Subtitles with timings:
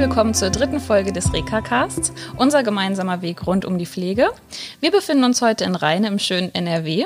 [0.00, 4.30] Willkommen zur dritten Folge des Reka-Casts, unser gemeinsamer Weg rund um die Pflege.
[4.80, 7.04] Wir befinden uns heute in Rheine im schönen NRW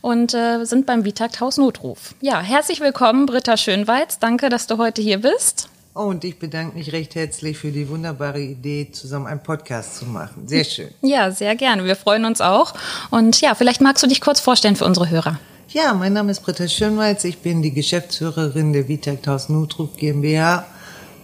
[0.00, 2.14] und äh, sind beim Vitakt Haus Notruf.
[2.20, 4.20] Ja, herzlich willkommen, Britta Schönweiz.
[4.20, 5.68] Danke, dass du heute hier bist.
[5.96, 10.04] Oh, und ich bedanke mich recht herzlich für die wunderbare Idee, zusammen einen Podcast zu
[10.04, 10.46] machen.
[10.46, 10.90] Sehr schön.
[11.02, 11.84] Ja, sehr gerne.
[11.84, 12.74] Wir freuen uns auch.
[13.10, 15.40] Und ja, vielleicht magst du dich kurz vorstellen für unsere Hörer.
[15.70, 17.24] Ja, mein Name ist Britta Schönweiz.
[17.24, 20.64] Ich bin die Geschäftsführerin der Vitakt Haus Notruf GmbH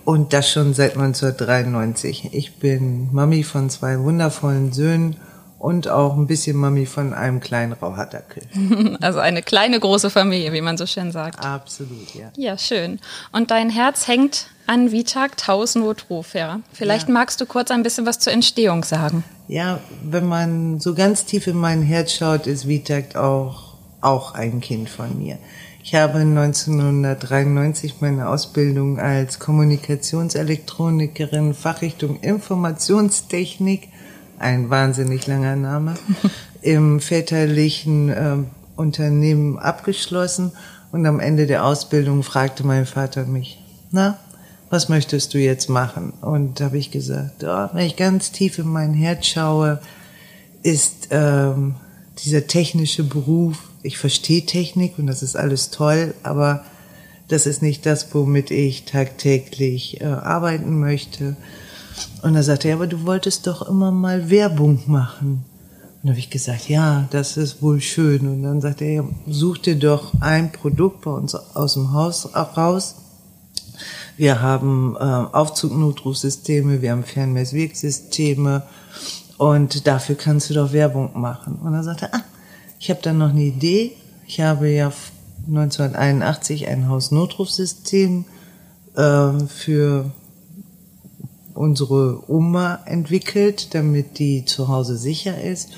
[0.05, 2.31] und das schon seit 1993.
[2.33, 5.17] Ich bin Mami von zwei wundervollen Söhnen
[5.63, 8.43] und auch ein bisschen Mami von einem kleinen Rauhattackel.
[9.01, 11.45] Also eine kleine, große Familie, wie man so schön sagt.
[11.45, 12.31] Absolut, ja.
[12.37, 12.99] Ja, schön.
[13.31, 16.61] Und dein Herz hängt an Vitakt Haus Notruf, ja.
[16.73, 17.15] Vielleicht ja.
[17.15, 19.23] magst du kurz ein bisschen was zur Entstehung sagen.
[19.47, 23.62] Ja, wenn man so ganz tief in mein Herz schaut, ist Vitakt auch,
[24.03, 25.39] auch ein Kind von mir.
[25.85, 33.89] Ich habe 1993 meine Ausbildung als Kommunikationselektronikerin Fachrichtung Informationstechnik,
[34.39, 35.95] ein wahnsinnig langer Name,
[36.63, 38.37] im väterlichen äh,
[38.77, 40.53] Unternehmen abgeschlossen
[40.93, 43.59] und am Ende der Ausbildung fragte mein Vater mich,
[43.91, 44.19] na,
[44.71, 46.13] was möchtest du jetzt machen?
[46.21, 49.81] Und da habe ich gesagt, oh, wenn ich ganz tief in mein Herz schaue,
[50.63, 51.75] ist ähm,
[52.25, 56.65] dieser technische Beruf ich verstehe Technik und das ist alles toll, aber
[57.29, 61.37] das ist nicht das, womit ich tagtäglich äh, arbeiten möchte.
[62.23, 65.45] Und da sagte er, aber du wolltest doch immer mal Werbung machen.
[66.03, 68.27] Und da habe ich gesagt, ja, das ist wohl schön.
[68.27, 72.97] Und dann sagte er, such dir doch ein Produkt bei uns aus dem Haus raus.
[74.17, 78.63] Wir haben äh, Aufzugnotrufsysteme, wir haben Fernmesswirksysteme
[79.39, 81.57] und dafür kannst du doch Werbung machen.
[81.63, 82.25] Und dann sagte er, ah,
[82.83, 83.93] ich habe dann noch eine Idee.
[84.27, 84.93] Ich habe ja
[85.47, 88.25] 1981 ein Hausnotrufsystem
[88.97, 90.11] äh, für
[91.55, 95.71] unsere Oma entwickelt, damit die zu Hause sicher ist.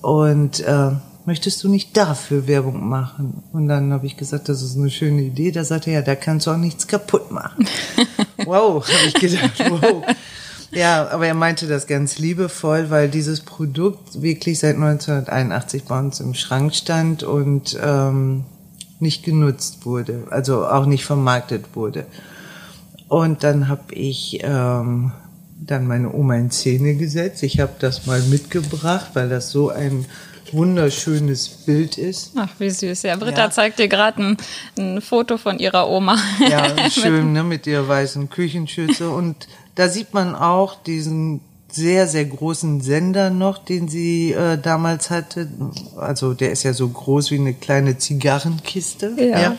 [0.00, 0.92] Und äh,
[1.26, 3.42] möchtest du nicht dafür Werbung machen?
[3.52, 5.50] Und dann habe ich gesagt, das ist eine schöne Idee.
[5.50, 7.68] Da sagte er, ja, da kannst du auch nichts kaputt machen.
[8.46, 10.04] wow, habe ich gedacht, wow.
[10.72, 16.20] Ja, aber er meinte das ganz liebevoll, weil dieses Produkt wirklich seit 1981 bei uns
[16.20, 18.44] im Schrank stand und ähm,
[19.00, 22.06] nicht genutzt wurde, also auch nicht vermarktet wurde.
[23.08, 25.12] Und dann habe ich ähm,
[25.58, 27.42] dann meine Oma in Szene gesetzt.
[27.42, 30.06] Ich habe das mal mitgebracht, weil das so ein
[30.52, 32.32] wunderschönes Bild ist.
[32.36, 33.02] Ach, wie süß.
[33.02, 33.50] Ja, Britta ja.
[33.50, 34.36] zeigt dir gerade ein,
[34.78, 36.18] ein, Foto von ihrer Oma.
[36.48, 39.10] Ja, schön, ne, mit ihrer weißen Küchenschürze.
[39.10, 39.48] Und
[39.80, 41.40] da sieht man auch diesen
[41.72, 45.48] sehr, sehr großen Sender noch, den sie äh, damals hatte.
[45.96, 49.14] Also der ist ja so groß wie eine kleine Zigarrenkiste.
[49.16, 49.40] Ja.
[49.40, 49.56] ja.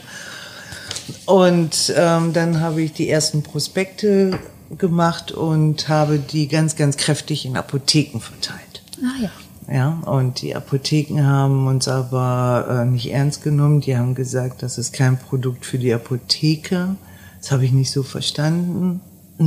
[1.25, 4.37] Und ähm, dann habe ich die ersten Prospekte
[4.77, 8.83] gemacht und habe die ganz, ganz kräftig in Apotheken verteilt.
[9.01, 9.31] Ah ja.
[9.73, 13.81] Ja, und die Apotheken haben uns aber äh, nicht ernst genommen.
[13.81, 16.95] Die haben gesagt, das ist kein Produkt für die Apotheke.
[17.39, 19.01] Das habe ich nicht so verstanden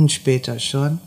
[0.09, 0.99] später schon.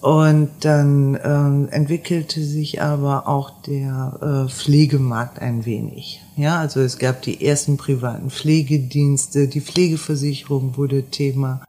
[0.00, 6.22] Und dann ähm, entwickelte sich aber auch der äh, Pflegemarkt ein wenig.
[6.36, 11.64] Ja, also es gab die ersten privaten Pflegedienste, die Pflegeversicherung wurde Thema.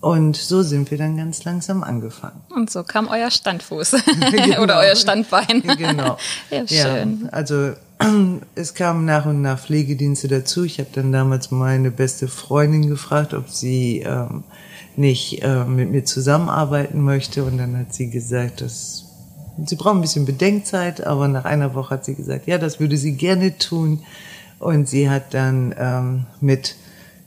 [0.00, 2.40] Und so sind wir dann ganz langsam angefangen.
[2.54, 3.90] Und so kam euer Standfuß
[4.32, 4.62] genau.
[4.62, 5.62] oder euer Standbein.
[5.78, 6.18] genau.
[6.50, 7.20] ja, schön.
[7.24, 7.72] Ja, also
[8.54, 10.64] es kamen nach und nach Pflegedienste dazu.
[10.64, 14.44] Ich habe dann damals meine beste Freundin gefragt, ob sie ähm,
[14.98, 17.44] nicht äh, mit mir zusammenarbeiten möchte.
[17.44, 19.04] Und dann hat sie gesagt, dass
[19.64, 22.96] sie braucht ein bisschen Bedenkzeit, aber nach einer Woche hat sie gesagt, ja, das würde
[22.96, 24.00] sie gerne tun.
[24.58, 26.76] Und sie hat dann ähm, mit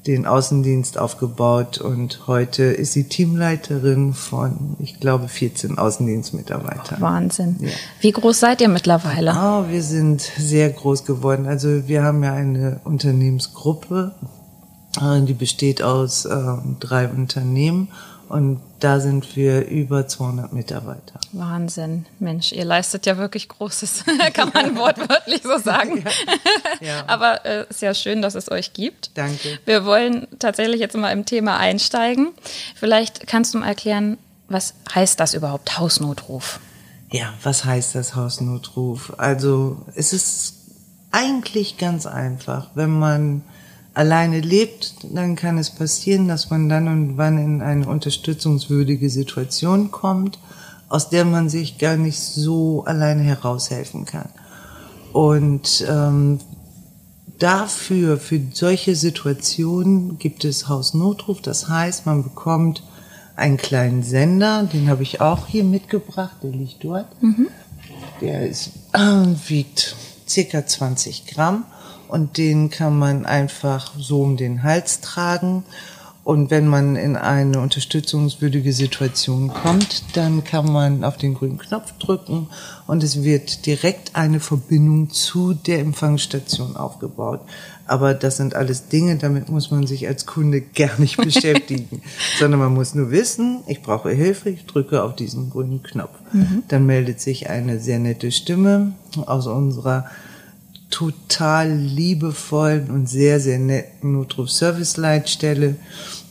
[0.07, 7.01] den Außendienst aufgebaut und heute ist sie Teamleiterin von, ich glaube, 14 Außendienstmitarbeitern.
[7.01, 7.57] Wahnsinn.
[7.59, 7.69] Ja.
[7.99, 9.33] Wie groß seid ihr mittlerweile?
[9.35, 11.45] Oh, wir sind sehr groß geworden.
[11.47, 14.13] Also wir haben ja eine Unternehmensgruppe
[14.97, 17.89] die besteht aus äh, drei Unternehmen
[18.29, 21.19] und da sind wir über 200 Mitarbeiter.
[21.31, 24.03] Wahnsinn, Mensch, ihr leistet ja wirklich Großes,
[24.33, 26.03] kann man wortwörtlich so sagen.
[26.79, 27.03] Ja, ja.
[27.07, 29.11] Aber äh, ist ja schön, dass es euch gibt.
[29.15, 29.59] Danke.
[29.65, 32.29] Wir wollen tatsächlich jetzt mal im Thema einsteigen.
[32.75, 36.59] Vielleicht kannst du mal erklären, was heißt das überhaupt, Hausnotruf?
[37.11, 39.13] Ja, was heißt das Hausnotruf?
[39.17, 40.55] Also es ist
[41.11, 43.43] eigentlich ganz einfach, wenn man
[43.93, 49.91] alleine lebt, dann kann es passieren, dass man dann und wann in eine unterstützungswürdige Situation
[49.91, 50.39] kommt,
[50.87, 54.29] aus der man sich gar nicht so alleine heraushelfen kann.
[55.13, 56.39] Und ähm,
[57.39, 61.41] dafür, für solche Situationen gibt es Hausnotruf.
[61.41, 62.83] Das heißt, man bekommt
[63.35, 67.07] einen kleinen Sender, den habe ich auch hier mitgebracht, der liegt dort.
[67.21, 67.47] Mhm.
[68.21, 69.95] Der ist, äh, wiegt
[70.27, 71.65] circa 20 Gramm
[72.09, 75.63] und den kann man einfach so um den Hals tragen.
[76.23, 81.93] Und wenn man in eine unterstützungswürdige Situation kommt, dann kann man auf den grünen Knopf
[81.97, 82.49] drücken
[82.85, 87.41] und es wird direkt eine Verbindung zu der Empfangsstation aufgebaut.
[87.87, 92.03] Aber das sind alles Dinge, damit muss man sich als Kunde gar nicht beschäftigen,
[92.39, 96.15] sondern man muss nur wissen, ich brauche Hilfe, ich drücke auf diesen grünen Knopf.
[96.31, 96.63] Mhm.
[96.67, 98.93] Dann meldet sich eine sehr nette Stimme
[99.25, 100.05] aus unserer
[100.89, 105.75] total liebevollen und sehr, sehr netten Notruf-Service-Leitstelle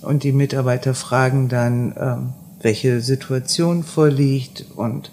[0.02, 5.10] und die Mitarbeiter fragen dann, ähm, welche Situation vorliegt und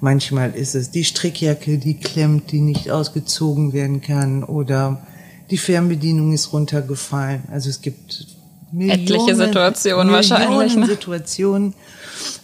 [0.00, 5.06] manchmal ist es die Strickjacke, die klemmt, die nicht ausgezogen werden kann oder
[5.50, 7.42] die Fernbedienung ist runtergefallen.
[7.50, 8.26] Also es gibt
[8.70, 10.76] Millionen, etliche Situationen Millionen wahrscheinlich.
[10.76, 10.86] Ne?
[10.86, 11.74] Situationen,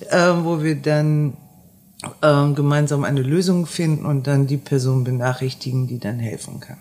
[0.08, 1.34] äh, wo wir dann
[2.20, 6.78] äh, gemeinsam eine Lösung finden und dann die Person benachrichtigen, die dann helfen kann.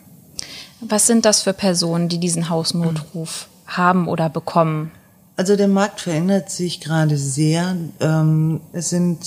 [0.81, 3.71] Was sind das für Personen, die diesen Hausnotruf mhm.
[3.77, 4.91] haben oder bekommen?
[5.35, 7.75] Also der Markt verändert sich gerade sehr.
[7.99, 9.19] Ähm, es sind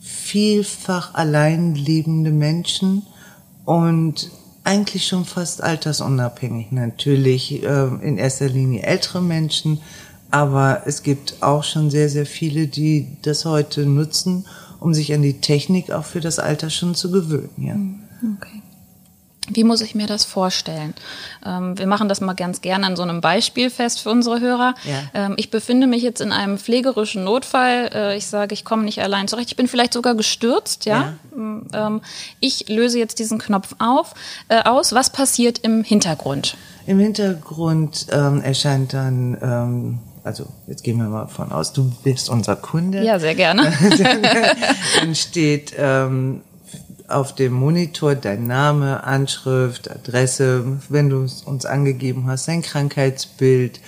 [0.00, 3.02] vielfach allein lebende Menschen
[3.64, 4.30] und
[4.64, 6.72] eigentlich schon fast altersunabhängig.
[6.72, 9.80] Natürlich äh, in erster Linie ältere Menschen,
[10.30, 14.46] aber es gibt auch schon sehr, sehr viele, die das heute nutzen
[14.80, 17.50] um sich an die Technik auch für das Alter schon zu gewöhnen.
[17.58, 17.74] Ja.
[17.74, 18.62] Hm, okay.
[19.48, 20.94] Wie muss ich mir das vorstellen?
[21.44, 24.74] Ähm, wir machen das mal ganz gerne an so einem Beispiel fest für unsere Hörer.
[24.84, 25.26] Ja.
[25.26, 27.90] Ähm, ich befinde mich jetzt in einem pflegerischen Notfall.
[27.94, 29.50] Äh, ich sage, ich komme nicht allein zurecht.
[29.50, 30.84] Ich bin vielleicht sogar gestürzt.
[30.84, 31.14] Ja.
[31.32, 31.86] ja.
[31.86, 32.00] Ähm,
[32.40, 34.14] ich löse jetzt diesen Knopf auf,
[34.48, 34.92] äh, aus.
[34.92, 36.56] Was passiert im Hintergrund?
[36.86, 42.28] Im Hintergrund ähm, erscheint dann ähm, also jetzt gehen wir mal von aus, du bist
[42.28, 43.02] unser Kunde.
[43.04, 43.72] Ja, sehr gerne.
[45.00, 46.40] dann steht ähm,
[47.06, 53.80] auf dem Monitor dein Name, Anschrift, Adresse, wenn du es uns angegeben hast, dein Krankheitsbild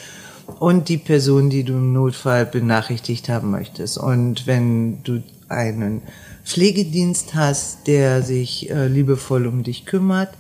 [0.61, 3.99] und die Person, die du im Notfall benachrichtigt haben möchtest.
[3.99, 6.03] Und wenn du einen
[6.45, 10.31] Pflegedienst hast, der sich äh, liebevoll um dich kümmert,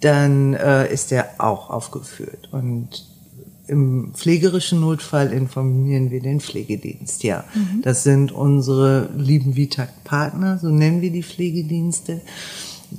[0.00, 2.48] dann äh, ist der auch aufgeführt.
[2.52, 3.11] Und
[3.72, 7.44] im pflegerischen Notfall informieren wir den Pflegedienst, ja.
[7.54, 7.80] Mhm.
[7.82, 12.20] Das sind unsere lieben Vitag-Partner, so nennen wir die Pflegedienste,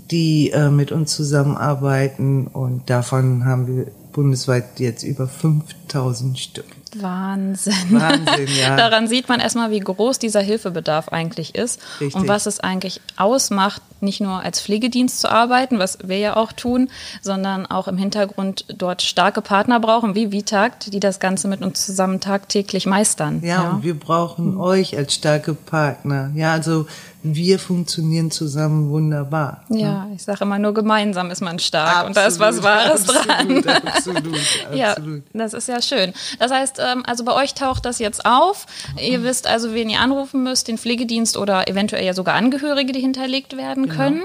[0.10, 6.66] die äh, mit uns zusammenarbeiten und davon haben wir bundesweit jetzt über 5000 Stück.
[7.02, 7.74] Wahnsinn.
[7.90, 8.76] Wahnsinn, ja.
[8.76, 12.16] Daran sieht man erstmal, wie groß dieser Hilfebedarf eigentlich ist Richtig.
[12.16, 16.52] und was es eigentlich ausmacht, nicht nur als Pflegedienst zu arbeiten, was wir ja auch
[16.52, 16.90] tun,
[17.22, 21.86] sondern auch im Hintergrund dort starke Partner brauchen, wie Vitakt, die das Ganze mit uns
[21.86, 23.42] zusammen tagtäglich meistern.
[23.42, 23.70] Ja, ja.
[23.72, 26.32] und wir brauchen euch als starke Partner.
[26.36, 26.86] Ja, also
[27.24, 29.64] wir funktionieren zusammen wunderbar.
[29.70, 33.10] Ja, ich sage immer nur gemeinsam ist man stark absolut, und da ist was Wahres
[33.10, 33.84] absolut, dran.
[33.88, 34.76] Absolut, absolut.
[34.76, 34.96] Ja,
[35.32, 36.14] das ist ja schön.
[36.40, 38.66] Das heißt, ähm, also bei euch taucht das jetzt auf.
[39.02, 43.00] Ihr wisst also, wen ihr anrufen müsst, den Pflegedienst oder eventuell ja sogar Angehörige, die
[43.00, 43.96] hinterlegt werden genau.
[43.96, 44.24] können.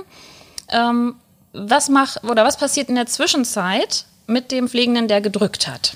[0.70, 1.14] Ähm,
[1.52, 5.94] was macht oder was passiert in der Zwischenzeit mit dem Pflegenden, der gedrückt hat?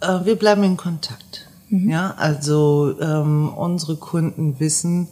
[0.00, 1.46] Äh, wir bleiben in Kontakt.
[1.68, 1.90] Mhm.
[1.90, 5.08] Ja, also ähm, unsere Kunden wissen,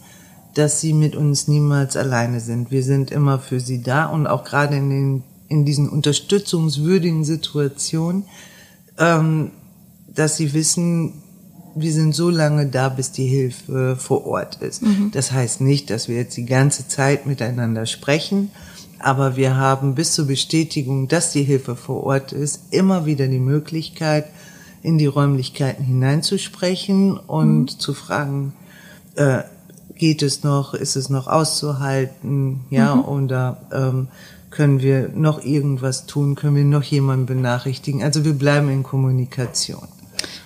[0.55, 2.71] dass sie mit uns niemals alleine sind.
[2.71, 8.23] Wir sind immer für sie da und auch gerade in den in diesen unterstützungswürdigen Situationen,
[8.97, 9.51] ähm,
[10.07, 11.13] dass sie wissen,
[11.75, 14.81] wir sind so lange da, bis die Hilfe vor Ort ist.
[14.81, 15.11] Mhm.
[15.13, 18.51] Das heißt nicht, dass wir jetzt die ganze Zeit miteinander sprechen,
[18.99, 23.39] aber wir haben bis zur Bestätigung, dass die Hilfe vor Ort ist, immer wieder die
[23.39, 24.25] Möglichkeit,
[24.83, 27.79] in die Räumlichkeiten hineinzusprechen und mhm.
[27.79, 28.53] zu fragen,
[29.15, 29.43] äh,
[29.95, 33.05] geht es noch, ist es noch auszuhalten, ja, mhm.
[33.05, 34.07] oder ähm,
[34.51, 38.03] können wir noch irgendwas tun, können wir noch jemanden benachrichtitigen.
[38.03, 39.87] Also wir bleiben in Kommunikation.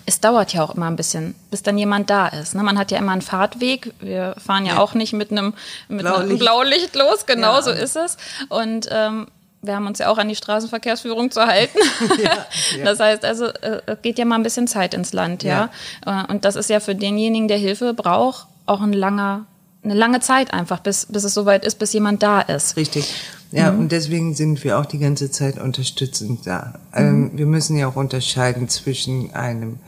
[0.06, 2.56] Es dauert ja auch immer ein bisschen, bis dann jemand da ist.
[2.56, 2.64] Ne?
[2.64, 3.94] Man hat ja immer einen Fahrtweg.
[4.00, 4.80] Wir fahren ja, ja.
[4.80, 5.54] auch nicht mit einem,
[5.88, 6.30] mit Blaulicht.
[6.30, 7.62] einem Blaulicht los, genau ja.
[7.62, 8.18] so ist es.
[8.50, 9.28] Und ähm,
[9.62, 11.78] wir haben uns ja auch an die Straßenverkehrsführung zu halten.
[12.24, 12.32] ja,
[12.78, 12.86] ja.
[12.86, 15.70] Das heißt also, äh, geht ja mal ein bisschen Zeit ins Land, ja.
[16.06, 16.24] ja.
[16.24, 19.46] Äh, und das ist ja für denjenigen, der Hilfe braucht, auch ein langer,
[19.84, 22.78] eine lange Zeit einfach, bis, bis es soweit ist, bis jemand da ist.
[22.78, 23.14] Richtig.
[23.52, 23.80] Ja, mhm.
[23.80, 26.76] und deswegen sind wir auch die ganze Zeit unterstützend da.
[26.94, 27.38] Ähm, mhm.
[27.38, 29.80] wir müssen ja auch unterscheiden zwischen einem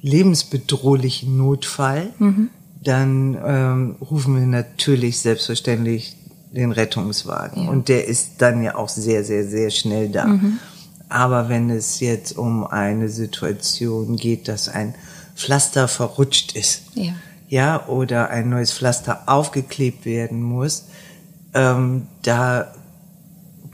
[0.00, 2.10] lebensbedrohlichen Notfall.
[2.18, 2.48] Mhm.
[2.82, 6.16] Dann ähm, rufen wir natürlich selbstverständlich
[6.50, 7.64] den Rettungswagen.
[7.64, 7.70] Ja.
[7.70, 10.26] Und der ist dann ja auch sehr, sehr, sehr schnell da.
[10.26, 10.58] Mhm.
[11.08, 14.94] Aber wenn es jetzt um eine Situation geht, dass ein
[15.36, 17.12] Pflaster verrutscht ist, ja
[17.52, 20.88] ja, oder ein neues Pflaster aufgeklebt werden muss,
[21.52, 22.72] ähm, da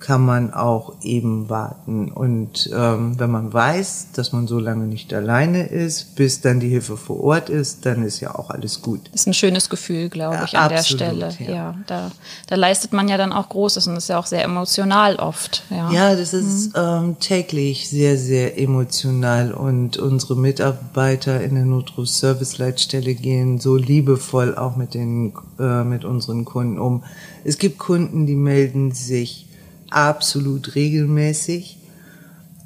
[0.00, 2.10] kann man auch eben warten.
[2.10, 6.68] Und ähm, wenn man weiß, dass man so lange nicht alleine ist, bis dann die
[6.68, 9.00] Hilfe vor Ort ist, dann ist ja auch alles gut.
[9.12, 11.36] Ist ein schönes Gefühl, glaube ich, an Absolut, der Stelle.
[11.40, 12.10] Ja, ja da,
[12.46, 15.64] da leistet man ja dann auch Großes und ist ja auch sehr emotional oft.
[15.70, 16.80] Ja, ja das ist mhm.
[16.80, 24.76] ähm, täglich sehr, sehr emotional und unsere Mitarbeiter in der Notruf-Service-Leitstelle gehen so liebevoll auch
[24.76, 27.02] mit den, äh, mit unseren Kunden um.
[27.44, 29.47] Es gibt Kunden, die melden sich
[29.90, 31.78] absolut regelmäßig,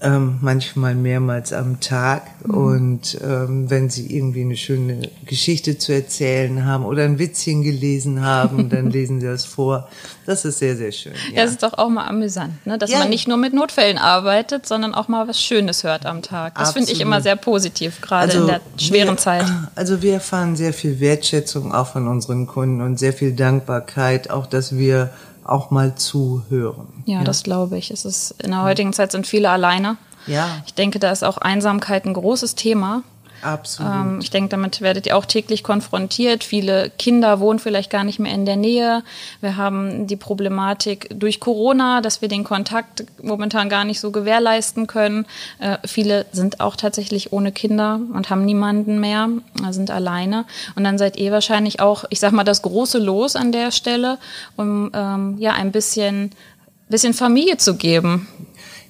[0.02, 2.22] ähm, manchmal mehrmals am Tag.
[2.44, 2.54] Mhm.
[2.54, 8.20] Und ähm, wenn sie irgendwie eine schöne Geschichte zu erzählen haben oder ein Witzchen gelesen
[8.20, 9.88] haben, dann lesen sie das vor.
[10.26, 11.12] Das ist sehr, sehr schön.
[11.30, 12.78] Ja, ja das ist doch auch mal amüsant, ne?
[12.78, 12.98] dass ja.
[12.98, 16.56] man nicht nur mit Notfällen arbeitet, sondern auch mal was Schönes hört am Tag.
[16.58, 19.44] Das finde ich immer sehr positiv, gerade also in der schweren wir, Zeit.
[19.74, 24.46] Also wir erfahren sehr viel Wertschätzung auch von unseren Kunden und sehr viel Dankbarkeit, auch
[24.46, 25.10] dass wir
[25.44, 26.88] auch mal zuhören.
[27.04, 27.24] Ja, ja.
[27.24, 27.90] das glaube ich.
[27.90, 29.96] Es ist, in der heutigen Zeit sind viele alleine.
[30.26, 30.48] Ja.
[30.66, 33.02] Ich denke, da ist auch Einsamkeit ein großes Thema.
[33.42, 33.92] Absolut.
[33.92, 36.44] Ähm, ich denke, damit werdet ihr auch täglich konfrontiert.
[36.44, 39.02] Viele Kinder wohnen vielleicht gar nicht mehr in der Nähe.
[39.40, 44.86] Wir haben die Problematik durch Corona, dass wir den Kontakt momentan gar nicht so gewährleisten
[44.86, 45.26] können.
[45.58, 49.28] Äh, viele sind auch tatsächlich ohne Kinder und haben niemanden mehr,
[49.70, 50.44] sind alleine.
[50.76, 54.18] Und dann seid ihr wahrscheinlich auch, ich sag mal, das große Los an der Stelle,
[54.56, 56.30] um ähm, ja ein bisschen,
[56.88, 58.28] bisschen Familie zu geben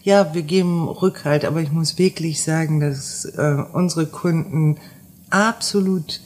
[0.03, 4.79] ja, wir geben Rückhalt, aber ich muss wirklich sagen, dass äh, unsere Kunden
[5.31, 6.21] absolut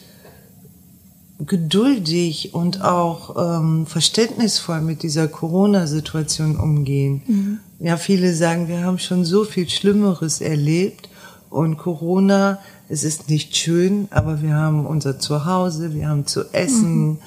[1.39, 7.21] geduldig und auch ähm, verständnisvoll mit dieser Corona-Situation umgehen.
[7.27, 7.59] Mhm.
[7.79, 11.09] Ja, viele sagen, wir haben schon so viel Schlimmeres erlebt
[11.51, 17.09] und Corona, es ist nicht schön, aber wir haben unser Zuhause, wir haben zu essen,
[17.09, 17.17] mhm.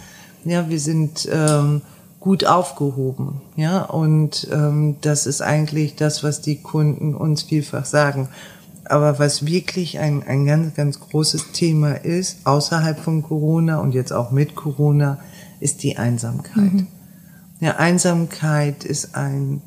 [0.44, 1.82] ja, wir sind ähm,
[2.20, 3.40] gut aufgehoben.
[3.56, 8.28] Ja, und ähm, das ist eigentlich das, was die Kunden uns vielfach sagen.
[8.84, 14.12] Aber was wirklich ein, ein ganz, ganz großes Thema ist, außerhalb von Corona und jetzt
[14.12, 15.18] auch mit Corona,
[15.60, 16.72] ist die Einsamkeit.
[16.72, 16.86] Mhm.
[17.60, 19.62] Ja, Einsamkeit ist ein,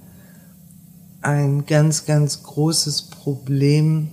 [1.22, 4.10] ein ganz, ganz großes Problem,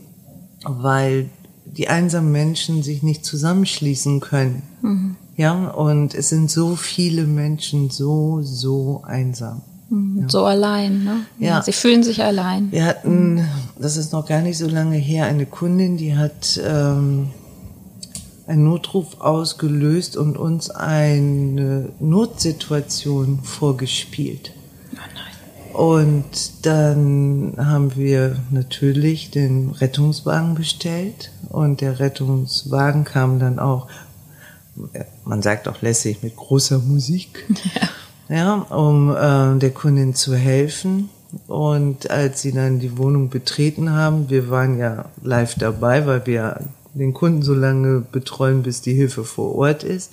[0.65, 1.29] weil
[1.65, 4.63] die einsamen Menschen sich nicht zusammenschließen können.
[4.83, 5.17] Mhm.
[5.41, 9.63] Ja, und es sind so viele Menschen so, so einsam.
[9.89, 10.29] Mhm, ja.
[10.29, 11.17] So allein, ne?
[11.39, 11.63] Ja.
[11.63, 12.71] Sie fühlen sich allein.
[12.71, 13.43] Wir hatten,
[13.79, 17.31] das ist noch gar nicht so lange her, eine Kundin, die hat ähm,
[18.47, 24.53] einen Notruf ausgelöst und uns eine Notsituation vorgespielt.
[25.73, 33.87] Oh Und dann haben wir natürlich den Rettungswagen bestellt und der Rettungswagen kam dann auch
[35.25, 37.47] man sagt auch lässig, mit großer Musik,
[38.29, 41.11] ja, ja um äh, der Kundin zu helfen.
[41.47, 46.61] Und als sie dann die Wohnung betreten haben, wir waren ja live dabei, weil wir
[46.95, 50.11] den Kunden so lange betreuen, bis die Hilfe vor Ort ist,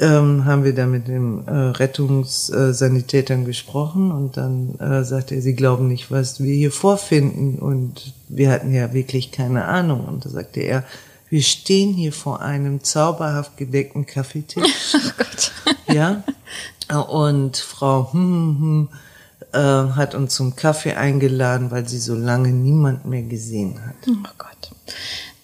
[0.00, 5.54] ähm, haben wir da mit dem äh, Rettungssanitätern gesprochen und dann äh, sagte er, sie
[5.54, 10.04] glauben nicht, was wir hier vorfinden und wir hatten ja wirklich keine Ahnung.
[10.04, 10.84] Und da sagte er,
[11.30, 14.94] wir stehen hier vor einem zauberhaft gedeckten Kaffeetisch.
[14.94, 15.52] Oh Gott.
[15.88, 16.22] ja.
[17.02, 18.88] Und Frau hm, hm, hm,
[19.52, 23.94] äh, hat uns zum Kaffee eingeladen, weil sie so lange niemand mehr gesehen hat.
[24.06, 24.70] Oh Gott.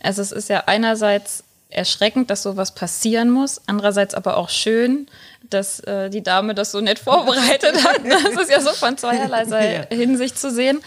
[0.02, 5.08] Also es ist ja einerseits erschreckend, dass sowas passieren muss, andererseits aber auch schön,
[5.50, 8.00] dass äh, die Dame das so nett vorbereitet hat.
[8.04, 9.86] Das ist ja so von zweierlei.
[9.90, 10.80] Hinsicht zu sehen.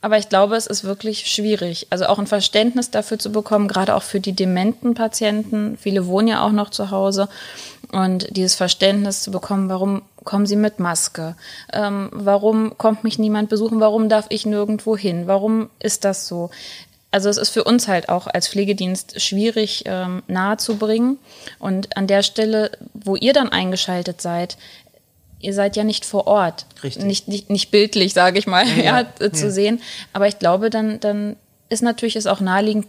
[0.00, 1.88] Aber ich glaube, es ist wirklich schwierig.
[1.90, 5.76] Also auch ein Verständnis dafür zu bekommen, gerade auch für die dementen Patienten.
[5.76, 7.28] Viele wohnen ja auch noch zu Hause.
[7.90, 11.34] Und dieses Verständnis zu bekommen, warum kommen sie mit Maske?
[11.72, 13.80] Ähm, warum kommt mich niemand besuchen?
[13.80, 15.26] Warum darf ich nirgendwo hin?
[15.26, 16.50] Warum ist das so?
[17.10, 21.18] Also es ist für uns halt auch als Pflegedienst schwierig ähm, nahezubringen.
[21.58, 24.58] Und an der Stelle, wo ihr dann eingeschaltet seid,
[25.40, 26.66] ihr seid ja nicht vor Ort.
[26.82, 27.04] Richtig.
[27.04, 29.50] Nicht, nicht, nicht bildlich, sage ich mal, ja, ja, zu ja.
[29.50, 29.80] sehen.
[30.12, 31.36] Aber ich glaube, dann, dann
[31.68, 32.86] ist natürlich es auch naheliegend,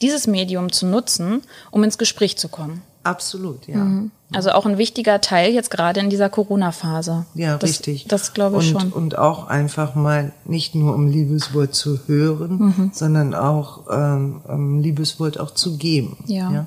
[0.00, 2.82] dieses Medium zu nutzen, um ins Gespräch zu kommen.
[3.02, 3.78] Absolut, ja.
[3.78, 4.10] Mhm.
[4.32, 7.24] Also auch ein wichtiger Teil jetzt gerade in dieser Corona-Phase.
[7.34, 8.06] Ja, das, richtig.
[8.06, 8.92] Das glaube ich und, schon.
[8.92, 12.90] Und auch einfach mal nicht nur um Liebeswort zu hören, mhm.
[12.92, 16.18] sondern auch ähm, um Liebeswort auch zu geben.
[16.26, 16.52] ja?
[16.52, 16.66] ja?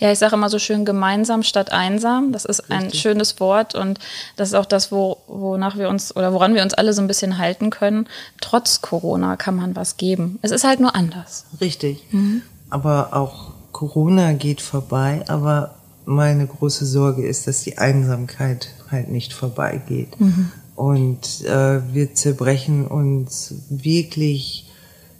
[0.00, 2.32] Ja, ich sage immer so schön gemeinsam statt einsam.
[2.32, 2.76] Das ist Richtig.
[2.76, 3.98] ein schönes Wort und
[4.36, 7.08] das ist auch das, wo, wonach wir uns oder woran wir uns alle so ein
[7.08, 8.08] bisschen halten können.
[8.40, 10.38] Trotz Corona kann man was geben.
[10.42, 11.46] Es ist halt nur anders.
[11.60, 12.04] Richtig.
[12.10, 12.42] Mhm.
[12.70, 15.74] Aber auch Corona geht vorbei, aber
[16.06, 20.20] meine große Sorge ist, dass die Einsamkeit halt nicht vorbeigeht.
[20.20, 20.50] Mhm.
[20.76, 24.66] Und äh, wir zerbrechen uns wirklich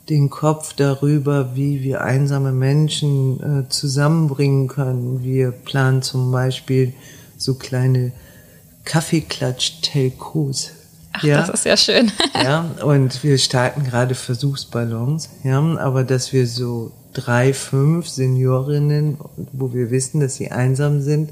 [0.08, 5.22] den Kopf darüber, wie wir einsame Menschen äh, zusammenbringen können.
[5.22, 6.92] Wir planen zum Beispiel
[7.38, 8.12] so kleine
[8.84, 10.72] Kaffeeklatsch-Telcos.
[11.12, 11.38] Ach, ja?
[11.38, 12.12] das ist ja schön.
[12.34, 19.16] ja, und wir starten gerade Versuchsballons, ja, aber dass wir so drei, fünf Seniorinnen,
[19.52, 21.30] wo wir wissen, dass sie einsam sind,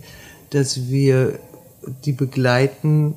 [0.51, 1.39] dass wir
[2.05, 3.15] die begleiten,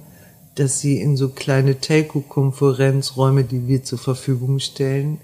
[0.56, 5.20] dass sie in so kleine Telco-Konferenzräume, die wir zur Verfügung stellen,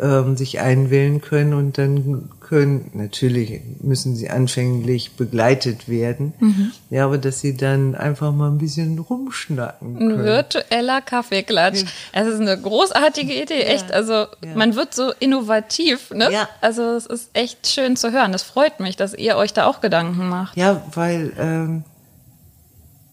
[0.00, 6.72] ähm, sich einwählen können und dann können, natürlich müssen sie anfänglich begleitet werden, mhm.
[6.88, 10.20] ja, aber dass sie dann einfach mal ein bisschen rumschnacken können.
[10.20, 11.82] Ein virtueller Kaffeeklatsch.
[11.82, 11.88] Ja.
[12.12, 13.92] Es ist eine großartige Idee, echt.
[13.92, 14.54] Also ja.
[14.54, 16.30] man wird so innovativ, ne?
[16.32, 16.48] Ja.
[16.60, 18.32] Also es ist echt schön zu hören.
[18.32, 20.56] Es freut mich, dass ihr euch da auch Gedanken macht.
[20.56, 21.84] Ja, weil ähm,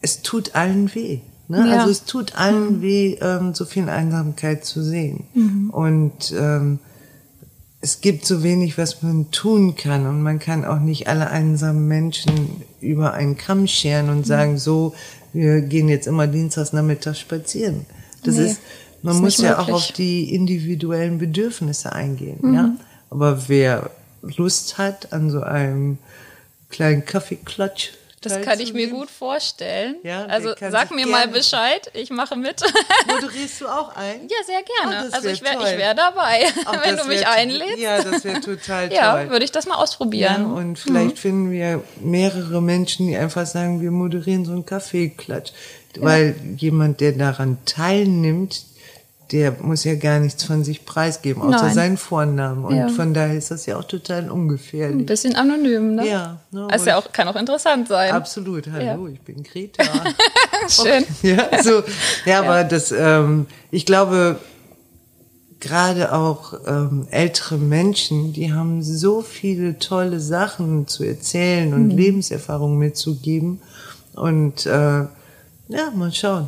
[0.01, 1.20] es tut allen weh.
[1.48, 1.68] Ne?
[1.70, 1.80] Ja.
[1.80, 2.82] Also es tut allen mhm.
[2.82, 5.25] weh, ähm, so viel Einsamkeit zu sehen.
[5.34, 5.70] Mhm.
[5.70, 6.80] Und ähm,
[7.82, 10.08] es gibt so wenig, was man tun kann.
[10.08, 14.24] Und man kann auch nicht alle einsamen Menschen über einen Kamm scheren und mhm.
[14.24, 14.96] sagen, so,
[15.34, 17.86] wir gehen jetzt immer dienstags nachmittags spazieren.
[18.24, 18.62] Das nee, ist,
[19.04, 19.68] man ist muss ja möglich.
[19.68, 22.40] auch auf die individuellen Bedürfnisse eingehen.
[22.42, 22.64] Ja?
[22.64, 22.80] Mhm.
[23.12, 26.00] Aber wer Lust hat an so einem
[26.70, 27.92] kleinen Kaffeeklatsch,
[28.25, 29.98] das kann ich mir gut vorstellen.
[30.03, 32.62] Ja, also sag mir mal Bescheid, ich mache mit.
[33.08, 34.22] Moderierst du auch ein?
[34.27, 35.10] Ja, sehr gerne.
[35.10, 37.77] Oh, also ich wäre wär dabei, Ach, wenn du mich einlädst.
[37.77, 38.98] Ja, das wäre total toll.
[38.98, 40.41] Ja, würde ich das mal ausprobieren.
[40.41, 41.17] Ja, und vielleicht mhm.
[41.17, 45.51] finden wir mehrere Menschen, die einfach sagen, wir moderieren so einen Kaffeeklatsch.
[45.98, 48.64] Weil jemand, der daran teilnimmt,
[49.31, 51.74] der muss ja gar nichts von sich preisgeben, außer Nein.
[51.74, 52.64] seinen Vornamen.
[52.66, 52.88] Und ja.
[52.90, 55.00] von daher ist das ja auch total ungefährlich.
[55.00, 56.07] Ein bisschen anonym, ne?
[56.07, 56.40] Ja.
[56.51, 58.11] Ne, also ja auch, kann auch interessant sein.
[58.11, 58.68] Absolut.
[58.72, 59.14] Hallo, ja.
[59.14, 59.83] ich bin Greta.
[60.68, 61.05] Schön.
[61.24, 61.81] ja, so,
[62.25, 64.38] ja, aber das, ähm, ich glaube,
[65.59, 71.98] gerade auch ähm, ältere Menschen, die haben so viele tolle Sachen zu erzählen und mhm.
[71.98, 73.61] Lebenserfahrungen mitzugeben.
[74.14, 75.05] Und äh,
[75.68, 76.48] ja, mal schauen.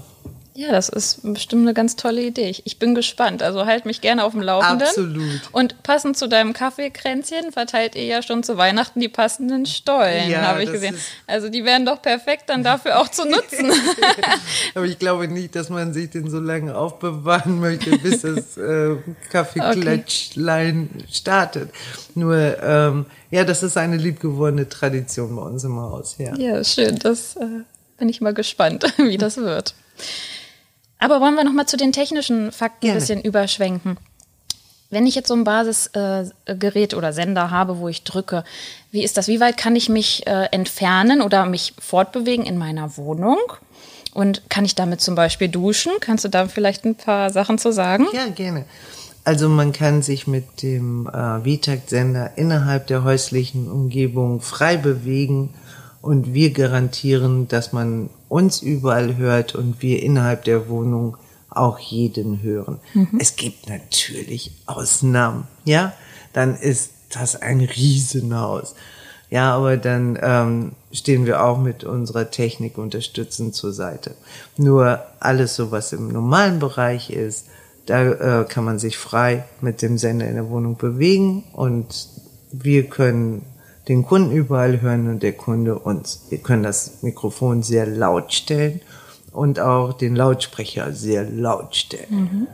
[0.58, 2.52] Ja, das ist bestimmt eine ganz tolle Idee.
[2.64, 3.44] Ich bin gespannt.
[3.44, 4.88] Also halt mich gerne auf dem Laufenden.
[4.88, 5.42] Absolut.
[5.52, 10.42] Und passend zu deinem Kaffeekränzchen verteilt ihr ja schon zu Weihnachten die passenden Stollen, ja,
[10.48, 10.98] habe ich gesehen.
[11.28, 13.72] Also die wären doch perfekt dann dafür auch zu nutzen.
[14.74, 18.96] Aber ich glaube nicht, dass man sich den so lange aufbewahren möchte, bis das äh,
[19.30, 21.06] Kaffeeklatschlein okay.
[21.12, 21.70] startet.
[22.16, 26.16] Nur, ähm, ja, das ist eine liebgewordene Tradition bei uns im Haus.
[26.18, 26.98] Ja, ja schön.
[26.98, 27.46] Das äh,
[28.00, 29.76] bin ich mal gespannt, wie das wird.
[31.00, 32.98] Aber wollen wir noch mal zu den technischen Fakten Gerne.
[32.98, 33.98] ein bisschen überschwenken?
[34.90, 38.46] Wenn ich jetzt so ein Basisgerät äh, oder Sender habe, wo ich drücke,
[38.92, 39.28] wie ist das?
[39.28, 43.38] Wie weit kann ich mich äh, entfernen oder mich fortbewegen in meiner Wohnung?
[44.14, 45.92] Und kann ich damit zum Beispiel duschen?
[46.00, 48.08] Kannst du da vielleicht ein paar Sachen zu sagen?
[48.14, 48.66] Ja, gerne.
[49.26, 55.54] Also man kann sich mit dem äh, VTAC-Sender innerhalb der häuslichen Umgebung frei bewegen
[56.02, 61.18] und wir garantieren, dass man uns überall hört und wir innerhalb der Wohnung
[61.50, 62.80] auch jeden hören.
[62.94, 63.18] Mhm.
[63.20, 65.94] Es gibt natürlich Ausnahmen, ja,
[66.34, 68.76] dann ist das ein Riesenhaus.
[69.30, 74.16] Ja, aber dann ähm, stehen wir auch mit unserer Technik unterstützend zur Seite.
[74.56, 77.48] Nur alles so, was im normalen Bereich ist,
[77.88, 82.10] da äh, kann man sich frei mit dem Sender in der Wohnung bewegen und
[82.52, 83.44] wir können
[83.88, 86.26] den Kunden überall hören und der Kunde uns.
[86.30, 88.82] Wir können das Mikrofon sehr laut stellen
[89.32, 92.08] und auch den Lautsprecher sehr laut stellen.
[92.10, 92.48] Mhm.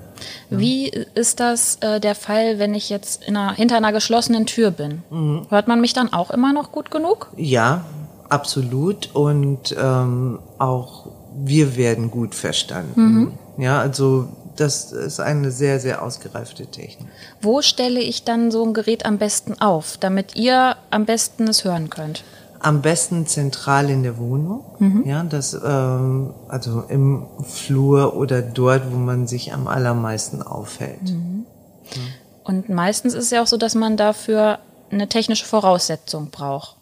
[0.49, 5.01] Wie ist das äh, der Fall, wenn ich jetzt einer, hinter einer geschlossenen Tür bin?
[5.09, 5.47] Mhm.
[5.49, 7.29] Hört man mich dann auch immer noch gut genug?
[7.35, 7.85] Ja,
[8.29, 9.09] absolut.
[9.13, 13.01] Und ähm, auch wir werden gut verstanden.
[13.01, 13.31] Mhm.
[13.57, 17.07] Ja, also das ist eine sehr, sehr ausgereifte Technik.
[17.41, 21.63] Wo stelle ich dann so ein Gerät am besten auf, damit ihr am besten es
[21.63, 22.23] hören könnt?
[22.59, 25.03] Am besten zentral in der Wohnung, mhm.
[25.05, 31.01] ja, das ähm, also im Flur oder dort, wo man sich am allermeisten aufhält.
[31.03, 31.45] Mhm.
[31.91, 32.01] Ja.
[32.45, 34.59] Und meistens ist es ja auch so, dass man dafür
[34.91, 36.77] eine technische Voraussetzung braucht.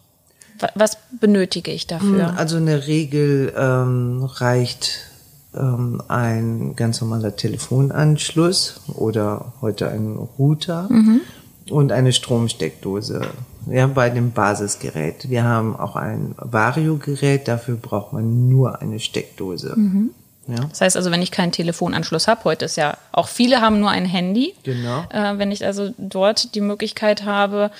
[0.75, 2.37] Was benötige ich dafür?
[2.37, 5.10] Also eine Regel ähm, reicht
[5.55, 11.21] ähm, ein ganz normaler Telefonanschluss oder heute ein Router mhm.
[11.69, 13.21] und eine Stromsteckdose.
[13.67, 15.29] Ja, bei dem Basisgerät.
[15.29, 19.73] Wir haben auch ein Vario-Gerät, dafür braucht man nur eine Steckdose.
[19.75, 20.11] Mhm.
[20.47, 20.65] Ja.
[20.69, 23.91] Das heißt also, wenn ich keinen Telefonanschluss habe, heute ist ja auch viele haben nur
[23.91, 24.55] ein Handy.
[24.63, 25.05] Genau.
[25.09, 27.71] Äh, wenn ich also dort die Möglichkeit habe,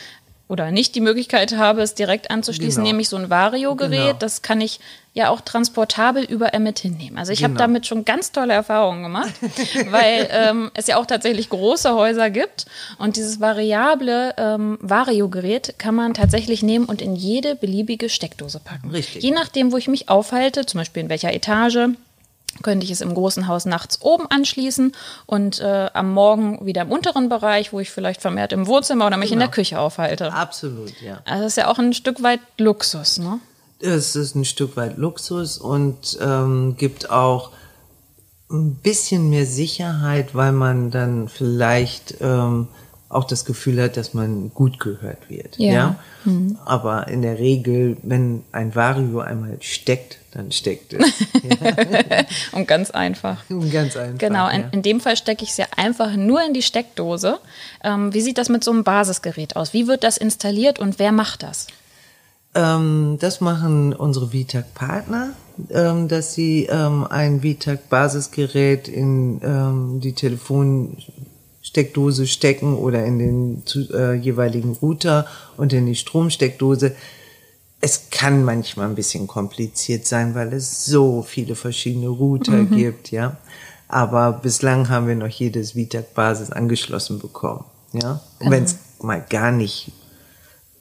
[0.51, 2.91] oder nicht die Möglichkeit habe, es direkt anzuschließen, Genau.
[2.91, 3.99] nehme ich so ein Vario-Gerät.
[3.99, 4.19] Genau.
[4.19, 4.81] Das kann ich
[5.13, 7.17] ja auch transportabel überall mit hinnehmen.
[7.17, 7.63] Also ich habe Genau.
[7.63, 9.33] damit schon ganz tolle Erfahrungen gemacht,
[9.91, 12.65] weil ähm, es ja auch tatsächlich große Häuser gibt.
[12.97, 18.91] Und dieses variable ähm, Vario-Gerät kann man tatsächlich nehmen und in jede beliebige Steckdose packen.
[18.91, 19.21] Richtig.
[19.23, 21.89] Je nachdem, wo ich mich aufhalte, zum Beispiel in welcher Etage,
[22.63, 24.93] könnte ich es im großen Haus nachts oben anschließen
[25.25, 29.15] und äh, am Morgen wieder im unteren Bereich, wo ich vielleicht vermehrt im Wohnzimmer oder
[29.17, 30.31] mich in der Küche aufhalte.
[30.33, 31.21] Absolut, ja.
[31.25, 33.39] Also das ist ja auch ein Stück weit Luxus, ne?
[33.81, 37.51] Es ist ein Stück weit Luxus und ähm, gibt auch
[38.51, 42.67] ein bisschen mehr Sicherheit, weil man dann vielleicht ähm,
[43.11, 45.57] auch das Gefühl hat, dass man gut gehört wird.
[45.57, 45.95] Ja.
[46.23, 46.57] Mhm.
[46.57, 46.65] Ja.
[46.65, 51.11] Aber in der Regel, wenn ein Vario einmal steckt, dann steckt es.
[52.53, 53.43] Und ganz einfach.
[53.71, 54.17] Ganz einfach.
[54.17, 54.67] Genau, in, ja.
[54.71, 57.39] in dem Fall stecke ich es ja einfach nur in die Steckdose.
[57.83, 59.73] Ähm, wie sieht das mit so einem Basisgerät aus?
[59.73, 61.67] Wie wird das installiert und wer macht das?
[62.53, 65.29] Ähm, das machen unsere VTAG-Partner,
[65.69, 74.13] ähm, dass sie ähm, ein VTAG-Basisgerät in ähm, die Telefonsteckdose stecken oder in den äh,
[74.13, 76.93] jeweiligen Router und in die Stromsteckdose.
[77.79, 83.37] Es kann manchmal ein bisschen kompliziert sein, weil es so viele verschiedene Router gibt, ja.
[83.87, 88.19] Aber bislang haben wir noch jedes VTAG-Basis angeschlossen bekommen, ja.
[88.39, 89.91] Und wenn es mal gar nicht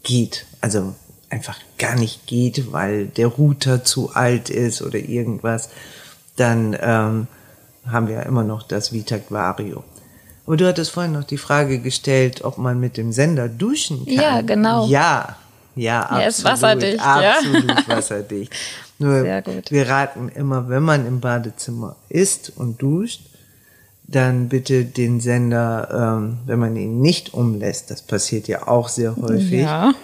[0.03, 0.45] geht.
[0.61, 0.95] Also
[1.31, 5.71] einfach gar nicht geht, weil der Router zu alt ist oder irgendwas,
[6.37, 7.27] dann ähm,
[7.87, 9.85] haben wir ja immer noch das Vitag Vario.
[10.47, 14.14] Aber du hattest vorhin noch die Frage gestellt, ob man mit dem Sender duschen kann.
[14.14, 14.87] Ja, genau.
[14.88, 15.37] Ja,
[15.77, 16.23] ja, absolut.
[16.23, 17.33] Er ist wasserdicht, ja.
[17.37, 18.53] Absolut wasserdicht.
[18.99, 19.71] Nur Sehr gut.
[19.71, 23.23] wir raten immer, wenn man im Badezimmer isst und duscht,
[24.03, 29.14] dann bitte den Sender, ähm, wenn man ihn nicht umlässt, das passiert ja auch sehr
[29.16, 29.95] häufig, Ja.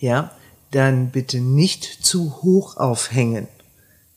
[0.00, 0.30] ja,
[0.72, 3.46] dann bitte nicht zu hoch aufhängen.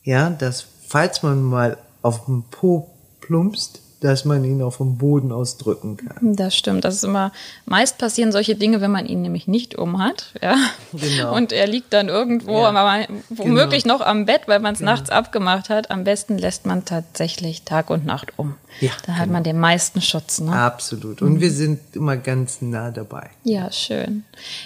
[0.04, 2.90] Ja, dass falls man mal auf den Po
[3.22, 6.36] plumpst, dass man ihn auf dem Boden ausdrücken kann.
[6.36, 6.84] Das stimmt.
[6.86, 7.32] Das ist immer,
[7.66, 10.34] meist passieren solche Dinge, wenn man ihn nämlich nicht um hat.
[10.44, 10.56] Ja.
[10.94, 11.36] Genau.
[11.36, 12.70] Und er liegt dann irgendwo, Ja.
[12.70, 15.90] aber womöglich noch am Bett, weil man es nachts abgemacht hat.
[15.90, 18.56] Am besten lässt man tatsächlich Tag und Nacht um.
[18.82, 20.40] Ja, Da hat man den meisten Schutz.
[20.40, 20.52] Ne?
[20.52, 21.22] Absolut.
[21.22, 23.30] Und wir sind immer ganz nah dabei.
[23.44, 24.24] Ja, schön.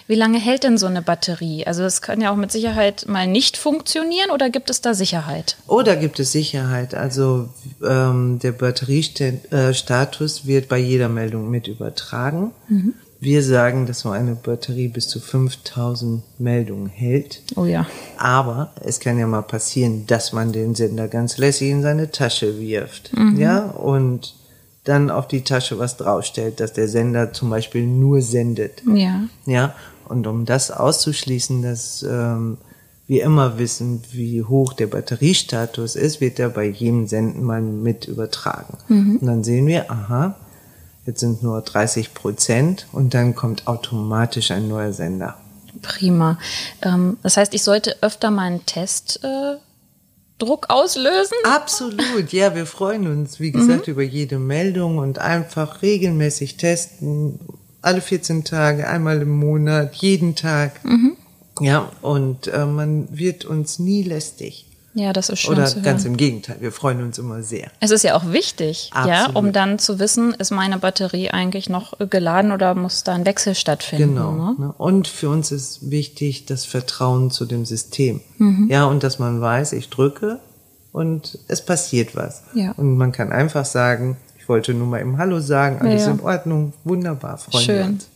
[0.08, 1.66] Wie lange hält denn so eine Batterie?
[1.68, 5.58] Also es kann ja auch mit Sicherheit mal nicht funktionieren oder gibt es da Sicherheit?
[5.68, 6.96] Oh, da gibt es Sicherheit.
[6.96, 7.50] Also
[7.84, 12.52] ähm, der Batteriestatus wird bei jeder Meldung mit übertragen.
[13.22, 17.42] Wir sagen, dass so eine Batterie bis zu 5000 Meldungen hält.
[17.58, 17.86] Oh ja.
[18.18, 22.60] Aber es kann ja mal passieren, dass man den Sender ganz lässig in seine Tasche
[22.60, 23.12] wirft.
[23.38, 24.36] Ja, und
[24.86, 28.82] dann auf die Tasche was draufstellt, dass der Sender zum Beispiel nur sendet.
[28.94, 29.24] Ja.
[29.46, 29.76] Ja,
[30.08, 32.58] und um das auszuschließen, dass ähm,
[33.06, 38.08] wir immer wissen, wie hoch der Batteriestatus ist, wird er bei jedem Senden mal mit
[38.08, 38.78] übertragen.
[39.20, 40.36] Und dann sehen wir, aha,
[41.10, 45.38] jetzt sind nur 30 Prozent und dann kommt automatisch ein neuer Sender.
[45.82, 46.38] Prima.
[46.82, 49.58] Ähm, das heißt, ich sollte öfter mal einen Testdruck äh,
[50.38, 51.36] Druck auslösen?
[51.44, 57.40] Absolut, ja, wir freuen uns, wie gesagt, über jede Meldung und einfach regelmäßig testen,
[57.82, 60.80] alle 14 Tage, einmal im Monat, jeden Tag.
[61.60, 64.69] Ja, und äh, man wird uns nie lästig.
[65.00, 67.72] Ja, das ist schön Oder ganz im Gegenteil, wir freuen uns immer sehr.
[67.80, 69.36] Es ist ja auch wichtig, ja, Absolut.
[69.38, 73.56] um dann zu wissen, ist meine Batterie eigentlich noch geladen oder muss da ein Wechsel
[73.56, 74.16] stattfinden?
[74.16, 74.32] Genau.
[74.34, 74.56] Ne?
[74.58, 74.74] Ne?
[74.78, 78.20] Und für uns ist wichtig das Vertrauen zu dem System.
[78.38, 78.68] Mhm.
[78.70, 80.40] Ja, und dass man weiß, ich drücke
[80.92, 82.44] und es passiert was.
[82.54, 82.74] Ja.
[82.74, 86.12] Und man kann einfach sagen, ich wollte nur mal im Hallo sagen, alles Ja.
[86.12, 87.88] in Ordnung, wunderbar, freuen wir Schön.
[87.94, 88.08] uns.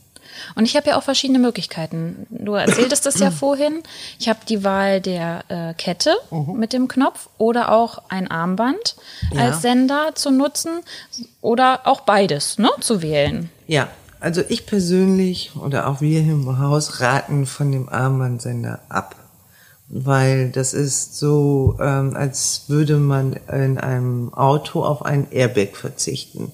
[0.56, 2.26] Und ich habe ja auch verschiedene Möglichkeiten.
[2.30, 3.84] Du erzähltest es ja vorhin.
[4.20, 6.16] Ich habe die Wahl der äh, Kette
[6.54, 8.96] mit dem Knopf oder auch ein Armband
[9.32, 9.42] Ja.
[9.46, 10.72] als Sender zu nutzen
[11.42, 13.50] oder auch beides ne, zu wählen.
[13.68, 13.88] Ja,
[14.20, 19.16] also ich persönlich oder auch wir hier im Haus raten von dem Armbandsender ab.
[19.90, 26.52] Weil das ist so, ähm, als würde man in einem Auto auf ein Airbag verzichten.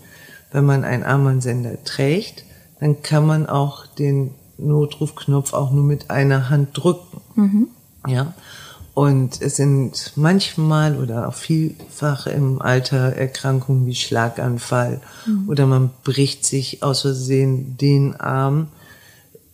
[0.52, 2.44] Wenn man einen Armbandsender trägt,
[2.80, 7.22] dann kann man auch den Notrufknopf auch nur mit einer Hand drücken.
[8.08, 8.34] Ja.
[8.94, 15.00] Und es sind manchmal oder auch vielfach im Alter Erkrankungen wie Schlaganfall
[15.48, 18.68] oder man bricht sich aus Versehen den Arm,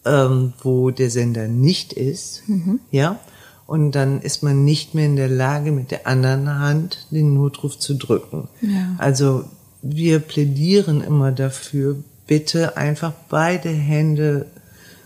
[0.03, 2.43] ähm, wo der Sender nicht ist,
[2.91, 3.19] ja.
[3.67, 7.79] Und dann ist man nicht mehr in der Lage, mit der anderen Hand den Notruf
[7.79, 8.47] zu drücken.
[8.61, 8.95] Ja.
[8.99, 9.45] Also
[9.81, 14.45] wir plädieren immer dafür, bitte einfach beide Hände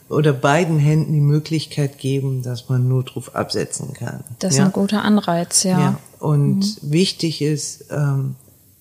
[0.09, 4.23] oder beiden Händen die Möglichkeit geben, dass man Notruf absetzen kann.
[4.39, 4.65] Das ist ja?
[4.65, 5.79] ein guter Anreiz, ja.
[5.79, 5.99] ja.
[6.19, 6.91] Und mhm.
[6.91, 8.35] wichtig ist, ähm,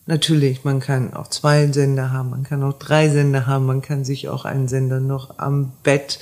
[0.06, 4.04] natürlich, man kann auch zwei Sender haben, man kann auch drei Sender haben, man kann
[4.04, 6.18] sich auch einen Sender noch am Bett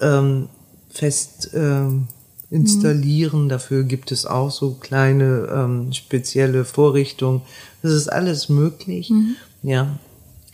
[0.00, 0.48] ähm,
[0.88, 2.06] fest ähm,
[2.50, 3.44] installieren.
[3.44, 3.48] Mhm.
[3.48, 7.42] Dafür gibt es auch so kleine ähm, spezielle Vorrichtungen.
[7.82, 9.10] Das ist alles möglich.
[9.10, 9.36] Mhm.
[9.62, 9.98] Ja.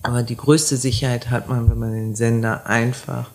[0.04, 3.30] Aber die größte Sicherheit hat man, wenn man den Sender einfach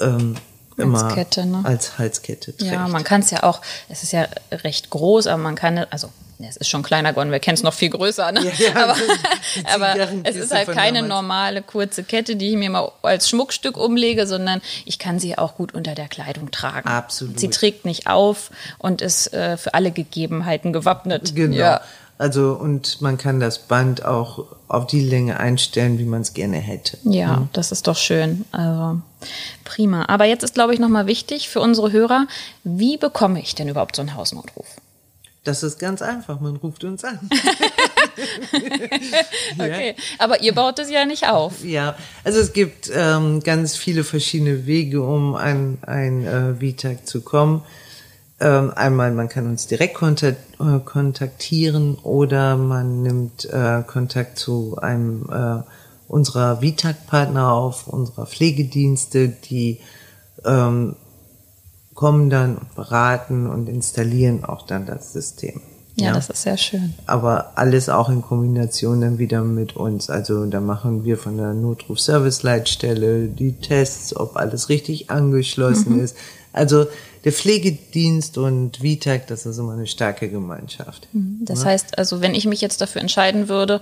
[0.00, 0.36] ähm,
[0.78, 1.60] immer Halskette, ne?
[1.64, 2.72] als Halskette trägt.
[2.72, 6.08] Ja, man kann es ja auch, es ist ja recht groß, aber man kann, also
[6.40, 8.40] es ist schon kleiner geworden, wir kennen es noch viel größer, ne?
[8.44, 8.96] Ja, ja, aber,
[9.94, 14.26] aber es ist halt keine normale kurze Kette, die ich mir mal als Schmuckstück umlege,
[14.26, 16.88] sondern ich kann sie auch gut unter der Kleidung tragen.
[16.88, 17.40] Absolut.
[17.40, 21.34] Sie trägt nicht auf und ist äh, für alle Gegebenheiten gewappnet.
[21.34, 21.56] Genau.
[21.56, 21.80] Ja.
[22.18, 26.58] Also und man kann das Band auch auf die Länge einstellen, wie man es gerne
[26.58, 26.98] hätte.
[27.04, 27.48] Ja, mhm.
[27.52, 28.44] das ist doch schön.
[28.50, 29.00] Also
[29.64, 30.04] prima.
[30.08, 32.26] Aber jetzt ist, glaube ich, nochmal wichtig für unsere Hörer,
[32.64, 34.66] wie bekomme ich denn überhaupt so einen Hausnotruf?
[35.44, 37.20] Das ist ganz einfach, man ruft uns an.
[39.58, 41.64] okay, aber ihr baut es ja nicht auf.
[41.64, 47.20] Ja, also es gibt ähm, ganz viele verschiedene Wege, um an ein äh, VTAG zu
[47.20, 47.62] kommen.
[48.40, 49.94] Ähm, einmal, man kann uns direkt
[50.60, 55.62] äh, kontaktieren oder man nimmt äh, Kontakt zu einem äh,
[56.06, 59.80] unserer VTAG-Partner auf, unserer Pflegedienste, die
[60.44, 60.94] ähm,
[61.94, 65.60] kommen dann und beraten und installieren auch dann das System.
[65.96, 66.94] Ja, ja, das ist sehr schön.
[67.06, 70.10] Aber alles auch in Kombination dann wieder mit uns.
[70.10, 76.04] Also da machen wir von der Notruf-Service-Leitstelle die Tests, ob alles richtig angeschlossen mhm.
[76.04, 76.16] ist.
[76.52, 76.86] Also
[77.24, 81.08] der Pflegedienst und VTAG, das ist immer eine starke Gemeinschaft.
[81.12, 81.40] Mhm.
[81.42, 81.70] Das ja?
[81.70, 83.80] heißt, also wenn ich mich jetzt dafür entscheiden würde,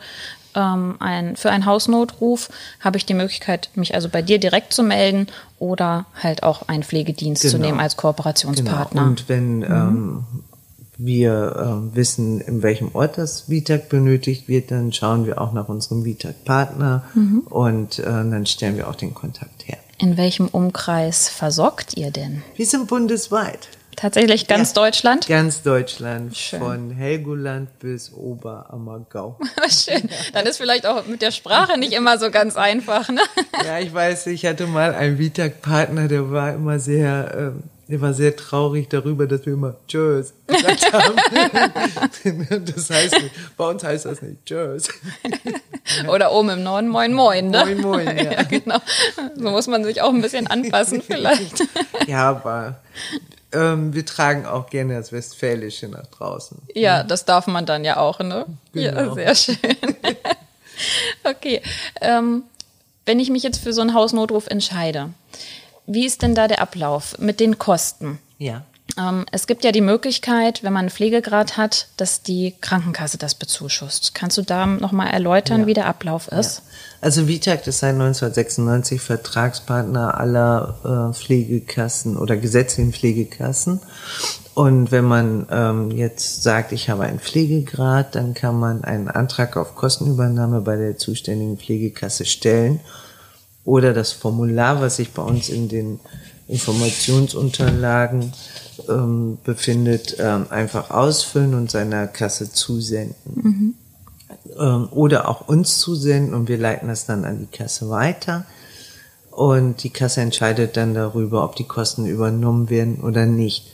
[0.55, 2.49] ähm, ein, für einen Hausnotruf,
[2.81, 5.27] habe ich die Möglichkeit, mich also bei dir direkt zu melden
[5.59, 7.53] oder halt auch einen Pflegedienst genau.
[7.53, 9.01] zu nehmen als Kooperationspartner.
[9.01, 9.11] Genau.
[9.11, 9.65] Und wenn mhm.
[9.65, 10.25] ähm,
[10.99, 15.69] wir äh, wissen, in welchem Ort das VTAG benötigt wird, dann schauen wir auch nach
[15.69, 17.41] unserem VTAG-Partner mhm.
[17.41, 19.79] und äh, dann stellen wir auch den Kontakt her.
[19.99, 22.43] In welchem Umkreis versorgt ihr denn?
[22.55, 23.69] Wir sind bundesweit.
[23.97, 25.27] Tatsächlich ganz ja, Deutschland?
[25.27, 26.59] Ganz Deutschland, Schön.
[26.61, 29.39] von Helgoland bis Oberammergau.
[29.71, 30.11] Schön.
[30.35, 33.23] Dann ist vielleicht auch mit der Sprache nicht immer so ganz einfach, ne?
[33.65, 38.15] Ja, ich weiß, ich hatte mal einen Vitag-Partner, der war immer sehr, ähm, der war
[38.15, 41.17] sehr traurig darüber, dass wir immer Tschüss gesagt haben.
[42.75, 44.89] das heißt nicht, bei uns heißt das nicht Tschüss.
[46.09, 47.65] Oder oben im Norden Moin Moin, ne?
[47.65, 48.33] Moin Moin, ja.
[48.33, 48.43] ja.
[48.43, 48.79] genau.
[49.37, 51.63] So muss man sich auch ein bisschen anpassen vielleicht.
[52.09, 52.81] ja, aber
[53.53, 56.59] ähm, wir tragen auch gerne das Westfälische nach draußen.
[56.75, 58.47] Ja, das darf man dann ja auch, ne?
[58.73, 59.15] Genau.
[59.15, 59.77] Ja, sehr schön.
[61.23, 61.63] okay.
[62.01, 62.43] Ähm,
[63.05, 65.11] wenn ich mich jetzt für so einen Hausnotruf entscheide,
[65.87, 68.19] wie ist denn da der Ablauf mit den Kosten?
[68.39, 68.63] Ja.
[68.99, 73.35] Ähm, es gibt ja die Möglichkeit, wenn man einen Pflegegrad hat, dass die Krankenkasse das
[73.35, 74.15] bezuschusst.
[74.15, 75.67] Kannst du da nochmal erläutern, ja.
[75.67, 76.59] wie der Ablauf ist?
[76.59, 76.63] Ja.
[77.03, 83.81] Also Vitag ist seit 1996 Vertragspartner aller äh, Pflegekassen oder gesetzlichen Pflegekassen.
[84.55, 89.59] Und wenn man ähm, jetzt sagt, ich habe einen Pflegegrad, dann kann man einen Antrag
[89.59, 92.81] auf Kostenübernahme bei der zuständigen Pflegekasse stellen
[93.67, 96.01] oder das Formular, was sich bei uns in den
[96.49, 98.33] Informationsunterlagen
[98.89, 103.17] ähm, befindet, ähm, einfach ausfüllen und seiner Kasse zusenden.
[103.35, 103.75] Mhm.
[104.59, 108.47] Ähm, oder auch uns zusenden und wir leiten das dann an die Kasse weiter.
[109.33, 113.67] Und die Kasse entscheidet dann darüber, ob die Kosten übernommen werden oder nicht.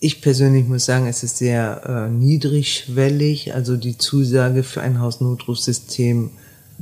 [0.00, 6.30] Ich persönlich muss sagen, es ist sehr äh, niedrigschwellig, also die Zusage für ein Hausnotrufsystem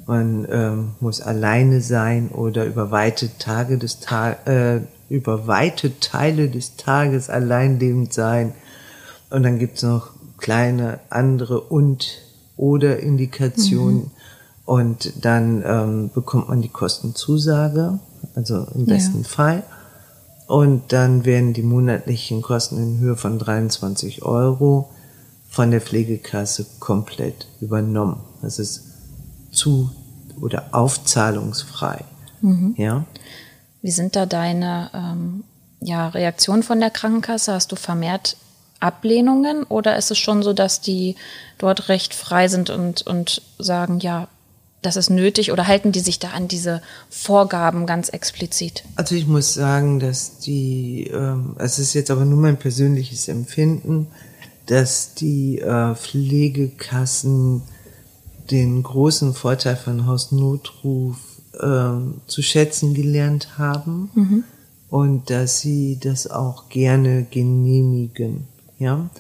[0.07, 6.49] man ähm, muss alleine sein oder über weite Tage des Ta äh, über weite Teile
[6.49, 8.55] des Tages allein lebend sein.
[9.29, 12.07] Und dann gibt's noch kleine andere und
[12.57, 13.97] oder Indikationen.
[13.97, 14.11] Mhm.
[14.65, 17.99] Und dann ähm, bekommt man die Kostenzusage,
[18.37, 19.29] also im besten ja.
[19.29, 19.63] Fall.
[20.47, 24.91] Und dann werden die monatlichen Kosten in Höhe von 23 Euro
[25.49, 28.21] von der Pflegekasse komplett übernommen.
[28.43, 28.90] Das ist
[29.51, 29.91] zu
[30.41, 32.05] oder aufzahlungsfrei.
[32.41, 32.75] Mhm.
[32.77, 33.05] Ja.
[33.83, 35.45] Wie sind da deine ähm,
[35.81, 37.53] ja, Reaktionen von der Krankenkasse?
[37.53, 38.37] Hast du vermehrt
[38.81, 41.17] Ablehnungen oder ist es schon so, dass die
[41.59, 44.29] dort recht frei sind und, und sagen, ja,
[44.83, 48.85] das ist nötig oder halten die sich da an diese Vorgaben ganz explizit?
[48.97, 54.07] Also ich muss sagen, dass die, ähm, es ist jetzt aber nur mein persönliches Empfinden,
[54.67, 57.63] dass die äh, Pflegekassen
[58.51, 61.17] den großen Vorteil von Hausnotruf
[61.61, 64.45] ähm, zu schätzen gelernt haben mhm.
[64.89, 68.47] und dass sie das auch gerne genehmigen.
[68.79, 69.11] Ja,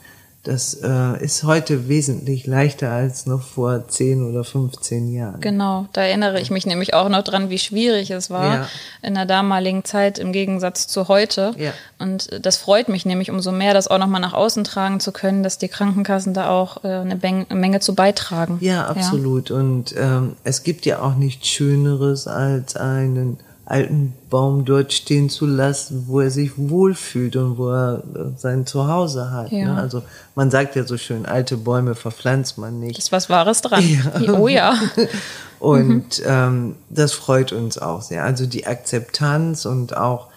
[0.42, 5.40] das äh, ist heute wesentlich leichter als noch vor 10 oder 15 Jahren.
[5.40, 8.68] Genau, da erinnere ich mich nämlich auch noch dran, wie schwierig es war ja.
[9.02, 11.52] in der damaligen Zeit im Gegensatz zu heute.
[11.58, 11.72] Ja.
[11.98, 15.42] Und das freut mich nämlich umso mehr, das auch nochmal nach außen tragen zu können,
[15.42, 18.56] dass die Krankenkassen da auch äh, eine, Menge, eine Menge zu beitragen.
[18.62, 19.50] Ja, absolut.
[19.50, 19.56] Ja.
[19.56, 23.38] Und ähm, es gibt ja auch nichts Schöneres als einen
[23.70, 28.66] alten Baum dort stehen zu lassen, wo er sich wohlfühlt und wo er äh, sein
[28.66, 29.52] Zuhause hat.
[29.52, 29.74] Ja.
[29.74, 29.80] Ne?
[29.80, 30.02] Also
[30.34, 32.98] man sagt ja so schön, alte Bäume verpflanzt man nicht.
[32.98, 33.84] Das ist was Wahres dran.
[33.88, 34.00] Ja.
[34.40, 34.74] Oh ja.
[35.60, 36.24] und mhm.
[36.26, 38.24] ähm, das freut uns auch sehr.
[38.24, 40.28] Also die Akzeptanz und auch,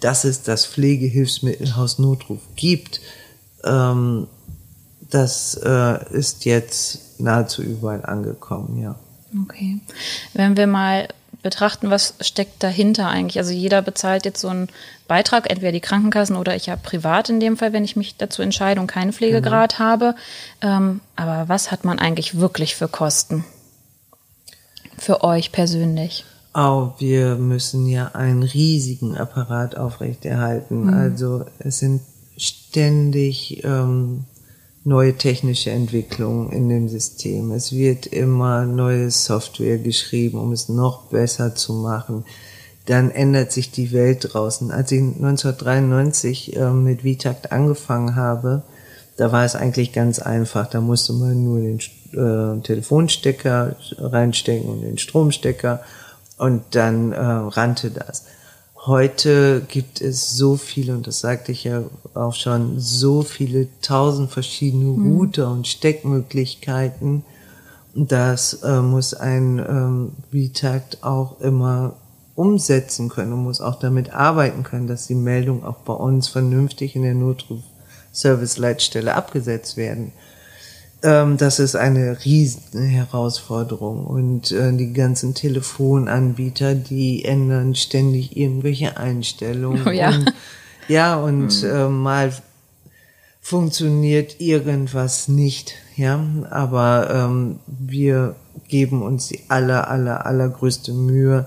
[0.00, 3.00] dass es das Pflegehilfsmittelhaus Notruf gibt,
[3.64, 4.26] ähm,
[5.10, 8.96] das äh, ist jetzt nahezu überall angekommen, ja.
[9.44, 9.78] Okay.
[10.32, 11.08] Wenn wir mal
[11.42, 13.38] betrachten, was steckt dahinter eigentlich.
[13.38, 14.68] Also jeder bezahlt jetzt so einen
[15.08, 18.42] Beitrag, entweder die Krankenkassen oder ich habe privat in dem Fall, wenn ich mich dazu
[18.42, 19.82] entscheide und keinen Pflegegrad mhm.
[19.82, 20.14] habe.
[20.60, 23.44] Ähm, aber was hat man eigentlich wirklich für Kosten?
[24.98, 26.24] Für euch persönlich?
[26.54, 30.86] Oh, wir müssen ja einen riesigen Apparat aufrechterhalten.
[30.86, 30.94] Mhm.
[30.94, 32.02] Also es sind
[32.36, 34.24] ständig ähm,
[34.90, 37.52] neue technische Entwicklungen in dem System.
[37.52, 42.24] Es wird immer neue Software geschrieben, um es noch besser zu machen.
[42.86, 44.72] Dann ändert sich die Welt draußen.
[44.72, 48.64] Als ich 1993 äh, mit Vitakt angefangen habe,
[49.16, 50.66] da war es eigentlich ganz einfach.
[50.68, 51.78] Da musste man nur den
[52.12, 55.82] äh, Telefonstecker reinstecken und den Stromstecker
[56.36, 58.24] und dann äh, rannte das.
[58.86, 61.82] Heute gibt es so viele, und das sagte ich ja
[62.14, 65.18] auch schon, so viele tausend verschiedene mhm.
[65.18, 67.22] Router und Steckmöglichkeiten.
[67.94, 71.96] Das äh, muss ein ähm, VTACT auch immer
[72.34, 76.96] umsetzen können und muss auch damit arbeiten können, dass die Meldungen auch bei uns vernünftig
[76.96, 80.12] in der Notruf-Service-Leitstelle abgesetzt werden.
[81.02, 88.98] Ähm, das ist eine riesen Herausforderung und äh, die ganzen Telefonanbieter, die ändern ständig irgendwelche
[88.98, 89.82] Einstellungen.
[89.86, 90.10] Oh ja.
[90.10, 90.34] Und,
[90.88, 91.68] ja, und mhm.
[91.68, 92.32] äh, mal
[93.40, 98.36] funktioniert irgendwas nicht, ja, aber ähm, wir
[98.68, 101.46] geben uns die aller, aller, allergrößte Mühe,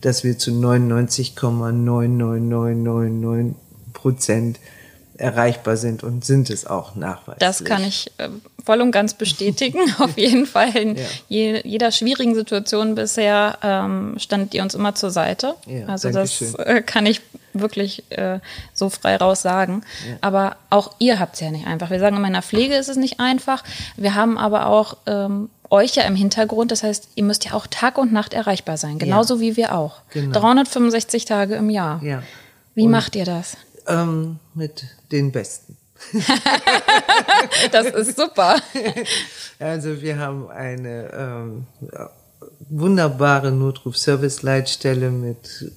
[0.00, 3.52] dass wir zu 99,99999
[3.92, 4.58] Prozent
[5.16, 7.38] erreichbar sind und sind es auch nachweislich.
[7.38, 8.28] Das kann ich äh,
[8.64, 9.78] voll und ganz bestätigen.
[9.98, 11.02] Auf jeden Fall in ja.
[11.28, 15.54] je, jeder schwierigen Situation bisher ähm, stand ihr uns immer zur Seite.
[15.66, 17.20] Ja, also das äh, kann ich
[17.52, 18.40] wirklich äh,
[18.72, 19.82] so frei raus sagen.
[20.08, 20.16] Ja.
[20.20, 21.90] Aber auch ihr habt es ja nicht einfach.
[21.90, 23.62] Wir sagen in meiner Pflege ist es nicht einfach.
[23.96, 26.72] Wir haben aber auch ähm, euch ja im Hintergrund.
[26.72, 28.98] Das heißt, ihr müsst ja auch Tag und Nacht erreichbar sein.
[28.98, 29.98] Genauso wie wir auch.
[30.10, 30.38] Genau.
[30.38, 32.02] 365 Tage im Jahr.
[32.02, 32.22] Ja.
[32.74, 33.56] Wie und macht ihr das?
[33.86, 35.76] Ähm, mit den Besten.
[37.72, 38.56] das ist super.
[39.60, 41.66] Also wir haben eine ähm,
[42.68, 45.72] wunderbare Notruf-Service-Leitstelle mit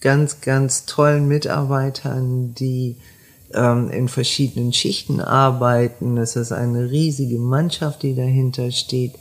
[0.00, 2.96] ganz, ganz tollen Mitarbeitern, die
[3.54, 6.16] ähm, in verschiedenen Schichten arbeiten.
[6.18, 9.12] Es ist eine riesige Mannschaft, die dahinter steht.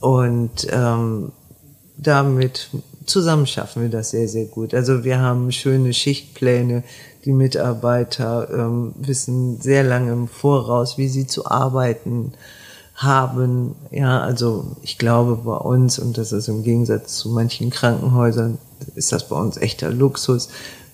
[0.00, 1.32] Und ähm,
[1.96, 2.70] damit
[3.06, 4.74] zusammen schaffen wir das sehr, sehr gut.
[4.74, 6.84] Also wir haben schöne Schichtpläne,
[7.24, 12.32] die Mitarbeiter ähm, wissen sehr lange im Voraus, wie sie zu arbeiten
[12.94, 13.74] haben.
[13.90, 18.58] Ja, also ich glaube bei uns, und das ist im Gegensatz zu manchen Krankenhäusern,
[18.94, 20.48] ist das bei uns echter Luxus,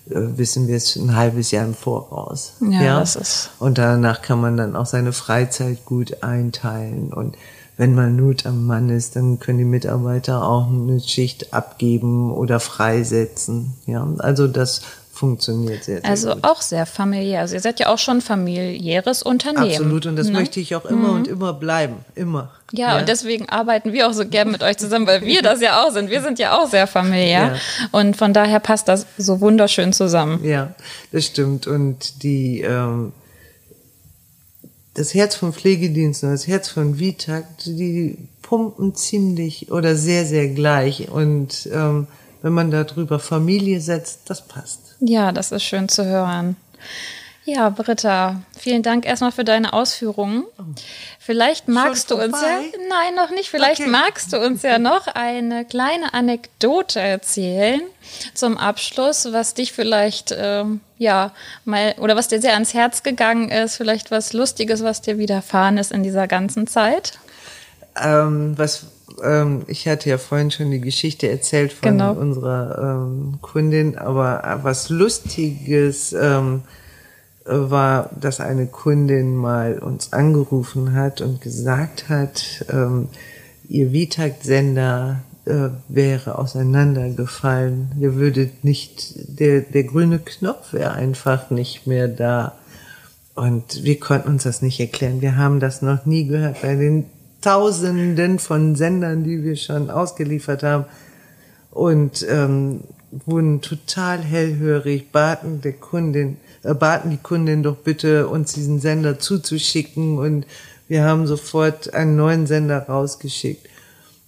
[0.09, 2.53] äh, wissen wir es ein halbes Jahr im Voraus.
[2.61, 3.49] Ja, ja, das ist.
[3.59, 7.35] Und danach kann man dann auch seine Freizeit gut einteilen und
[7.79, 12.59] wenn mal Not am Mann ist, dann können die Mitarbeiter auch eine Schicht abgeben oder
[12.59, 13.73] freisetzen.
[13.85, 14.81] Ja, also das
[15.19, 16.43] funktioniert sehr, sehr also gut.
[16.45, 17.41] auch sehr familiär.
[17.41, 19.69] Also ihr seid ja auch schon familiäres Unternehmen.
[19.69, 20.33] Absolut und das ne?
[20.33, 21.15] möchte ich auch immer mhm.
[21.15, 22.51] und immer bleiben, immer.
[22.71, 25.59] Ja, ja, und deswegen arbeiten wir auch so gern mit euch zusammen, weil wir das
[25.59, 26.09] ja auch sind.
[26.09, 27.55] Wir sind ja auch sehr familiär ja.
[27.91, 30.41] und von daher passt das so wunderschön zusammen.
[30.45, 30.73] Ja,
[31.11, 33.11] das stimmt und die ähm,
[34.93, 41.09] das Herz von Pflegediensten, das Herz von Vitakt, die pumpen ziemlich oder sehr sehr gleich
[41.09, 42.07] und ähm,
[42.41, 44.88] wenn man darüber Familie setzt, das passt.
[44.99, 46.55] Ja, das ist schön zu hören.
[47.45, 50.45] Ja, Britta, vielen Dank erstmal für deine Ausführungen.
[51.19, 53.89] Vielleicht magst du uns ja, nein, noch nicht, vielleicht okay.
[53.89, 57.81] magst du uns ja noch eine kleine Anekdote erzählen
[58.35, 61.31] zum Abschluss, was dich vielleicht, ähm, ja,
[61.65, 65.79] mal, oder was dir sehr ans Herz gegangen ist, vielleicht was Lustiges, was dir widerfahren
[65.79, 67.17] ist in dieser ganzen Zeit.
[67.95, 68.85] Ähm, was
[69.23, 72.13] ähm, ich hatte ja vorhin schon die Geschichte erzählt von Genau.
[72.13, 76.61] unserer ähm, Kundin, aber was Lustiges ähm,
[77.45, 83.09] äh, war, dass eine Kundin mal uns angerufen hat und gesagt hat, ähm,
[83.67, 87.91] ihr Vitakt-Sender äh, wäre auseinandergefallen.
[87.99, 92.53] Ihr würdet nicht, der, der grüne Knopf wäre einfach nicht mehr da.
[93.35, 95.21] Und wir konnten uns das nicht erklären.
[95.21, 97.05] Wir haben das noch nie gehört bei den
[97.41, 100.85] Tausenden von Sendern, die wir schon ausgeliefert haben.
[101.71, 102.81] Und ähm,
[103.25, 109.19] wurden total hellhörig, baten der Kundin, äh, baten die Kundin doch bitte, uns diesen Sender
[109.19, 110.17] zuzuschicken.
[110.17, 110.45] Und
[110.87, 113.67] wir haben sofort einen neuen Sender rausgeschickt.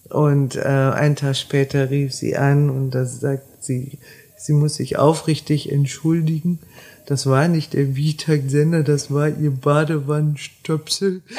[0.09, 3.97] Und äh, einen Tag später rief sie an und da sagt sie,
[4.35, 6.59] sie muss sich aufrichtig entschuldigen.
[7.05, 11.21] Das war nicht der Vitag-Sender, das war ihr Badewannenstöpsel.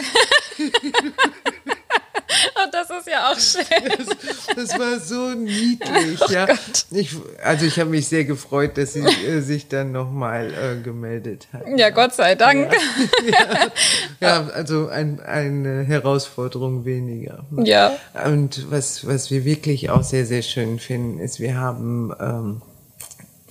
[2.55, 3.65] Oh, das ist ja auch schön.
[4.57, 6.47] Das, das war so niedlich, Oh ja.
[6.91, 7.11] Ich,
[7.43, 11.63] also ich habe mich sehr gefreut, dass sie äh, sich dann nochmal äh, gemeldet hat.
[11.77, 12.73] Ja, Gott sei Dank.
[14.21, 17.45] Ja, also ein, eine Herausforderung weniger.
[17.57, 17.93] Ja.
[18.25, 22.63] Und was, was wir wirklich auch sehr, sehr schön finden, ist, wir haben ähm,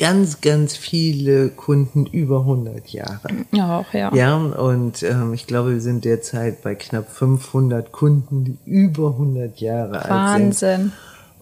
[0.02, 3.22] ganz, ganz viele Kunden über 100 Jahre.
[3.52, 4.12] Ja, auch, ja.
[4.16, 9.62] Ja, und ähm, ich glaube, wir sind derzeit bei knapp 500 Kunden, die über 100
[9.62, 10.72] Jahre alt sind.
[10.80, 10.92] Wahnsinn.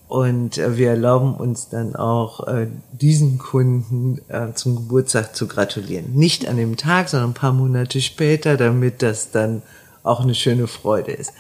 [0.10, 6.14] Und äh, wir erlauben uns dann auch, äh, diesen Kunden äh, zum Geburtstag zu gratulieren.
[6.14, 9.62] Nicht an dem Tag, sondern ein paar Monate später, damit das dann
[10.04, 11.32] auch eine schöne Freude ist.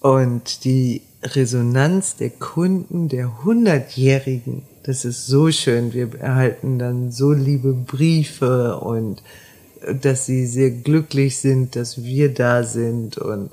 [0.00, 5.92] Und die Resonanz der Kunden der 100-Jährigen, das ist so schön.
[5.92, 9.22] Wir erhalten dann so liebe Briefe und
[9.82, 13.50] äh, dass sie sehr glücklich sind, dass wir da sind und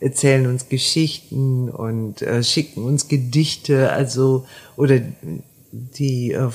[0.00, 5.00] erzählen uns Geschichten und äh, schicken uns Gedichte, also oder
[5.70, 6.50] die äh,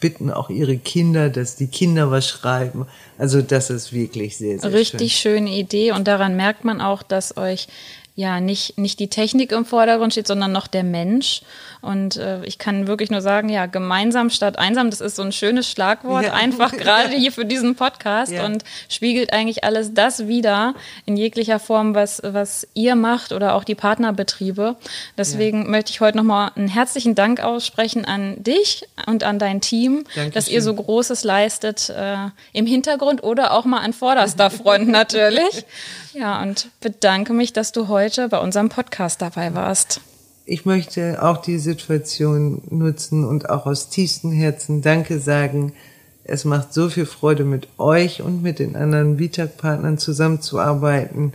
[0.00, 2.86] bitten auch ihre Kinder, dass die Kinder was schreiben.
[3.18, 5.46] Also das ist wirklich sehr, sehr Richtig schön.
[5.46, 7.68] schöne Idee und daran merkt man auch, dass euch
[8.14, 11.40] ja nicht, nicht die Technik im Vordergrund steht, sondern noch der Mensch.
[11.80, 15.32] Und äh, ich kann wirklich nur sagen, ja, gemeinsam statt einsam, das ist so ein
[15.32, 16.32] schönes Schlagwort, Ja.
[16.34, 18.44] einfach gerade hier für diesen Podcast Ja.
[18.44, 20.74] und spiegelt eigentlich alles das wieder
[21.06, 24.76] in jeglicher Form, was, was ihr macht oder auch die Partnerbetriebe.
[25.16, 30.04] Deswegen möchte ich heute nochmal einen herzlichen Dank aussprechen an dich und an dein Team,
[30.04, 30.32] Dankeschön.
[30.32, 32.16] dass ihr so Großes leistet äh,
[32.52, 35.64] im Hintergrund oder auch mal an vorderster Front natürlich.
[36.14, 40.00] Ja, und bedanke mich, dass du heute bei unserem Podcast dabei warst.
[40.44, 45.72] Ich möchte auch die Situation nutzen und auch aus tiefstem Herzen Danke sagen.
[46.24, 51.32] Es macht so viel Freude, mit euch und mit den anderen Vitag-Partnern zusammenzuarbeiten.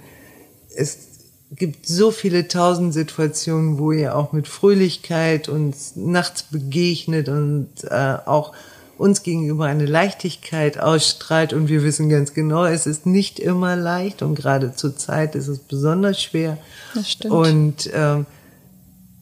[0.75, 1.07] Es
[1.51, 8.17] gibt so viele tausend Situationen, wo ihr auch mit Fröhlichkeit uns nachts begegnet und äh,
[8.25, 8.53] auch
[8.97, 14.21] uns gegenüber eine Leichtigkeit ausstrahlt und wir wissen ganz genau, es ist nicht immer leicht
[14.21, 16.57] und gerade zur Zeit ist es besonders schwer.
[16.93, 17.33] Das stimmt.
[17.33, 18.25] Und ähm,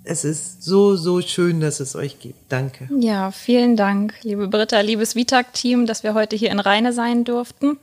[0.05, 2.51] es ist so, so schön, dass es euch gibt.
[2.51, 2.87] Danke.
[2.99, 7.77] Ja, vielen Dank, liebe Britta, liebes Vitag-Team, dass wir heute hier in Rheine sein durften.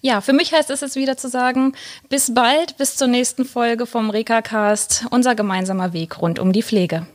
[0.00, 1.74] Ja, für mich heißt es jetzt wieder zu sagen,
[2.08, 7.06] bis bald, bis zur nächsten Folge vom Reka-Cast, unser gemeinsamer Weg rund um die Pflege.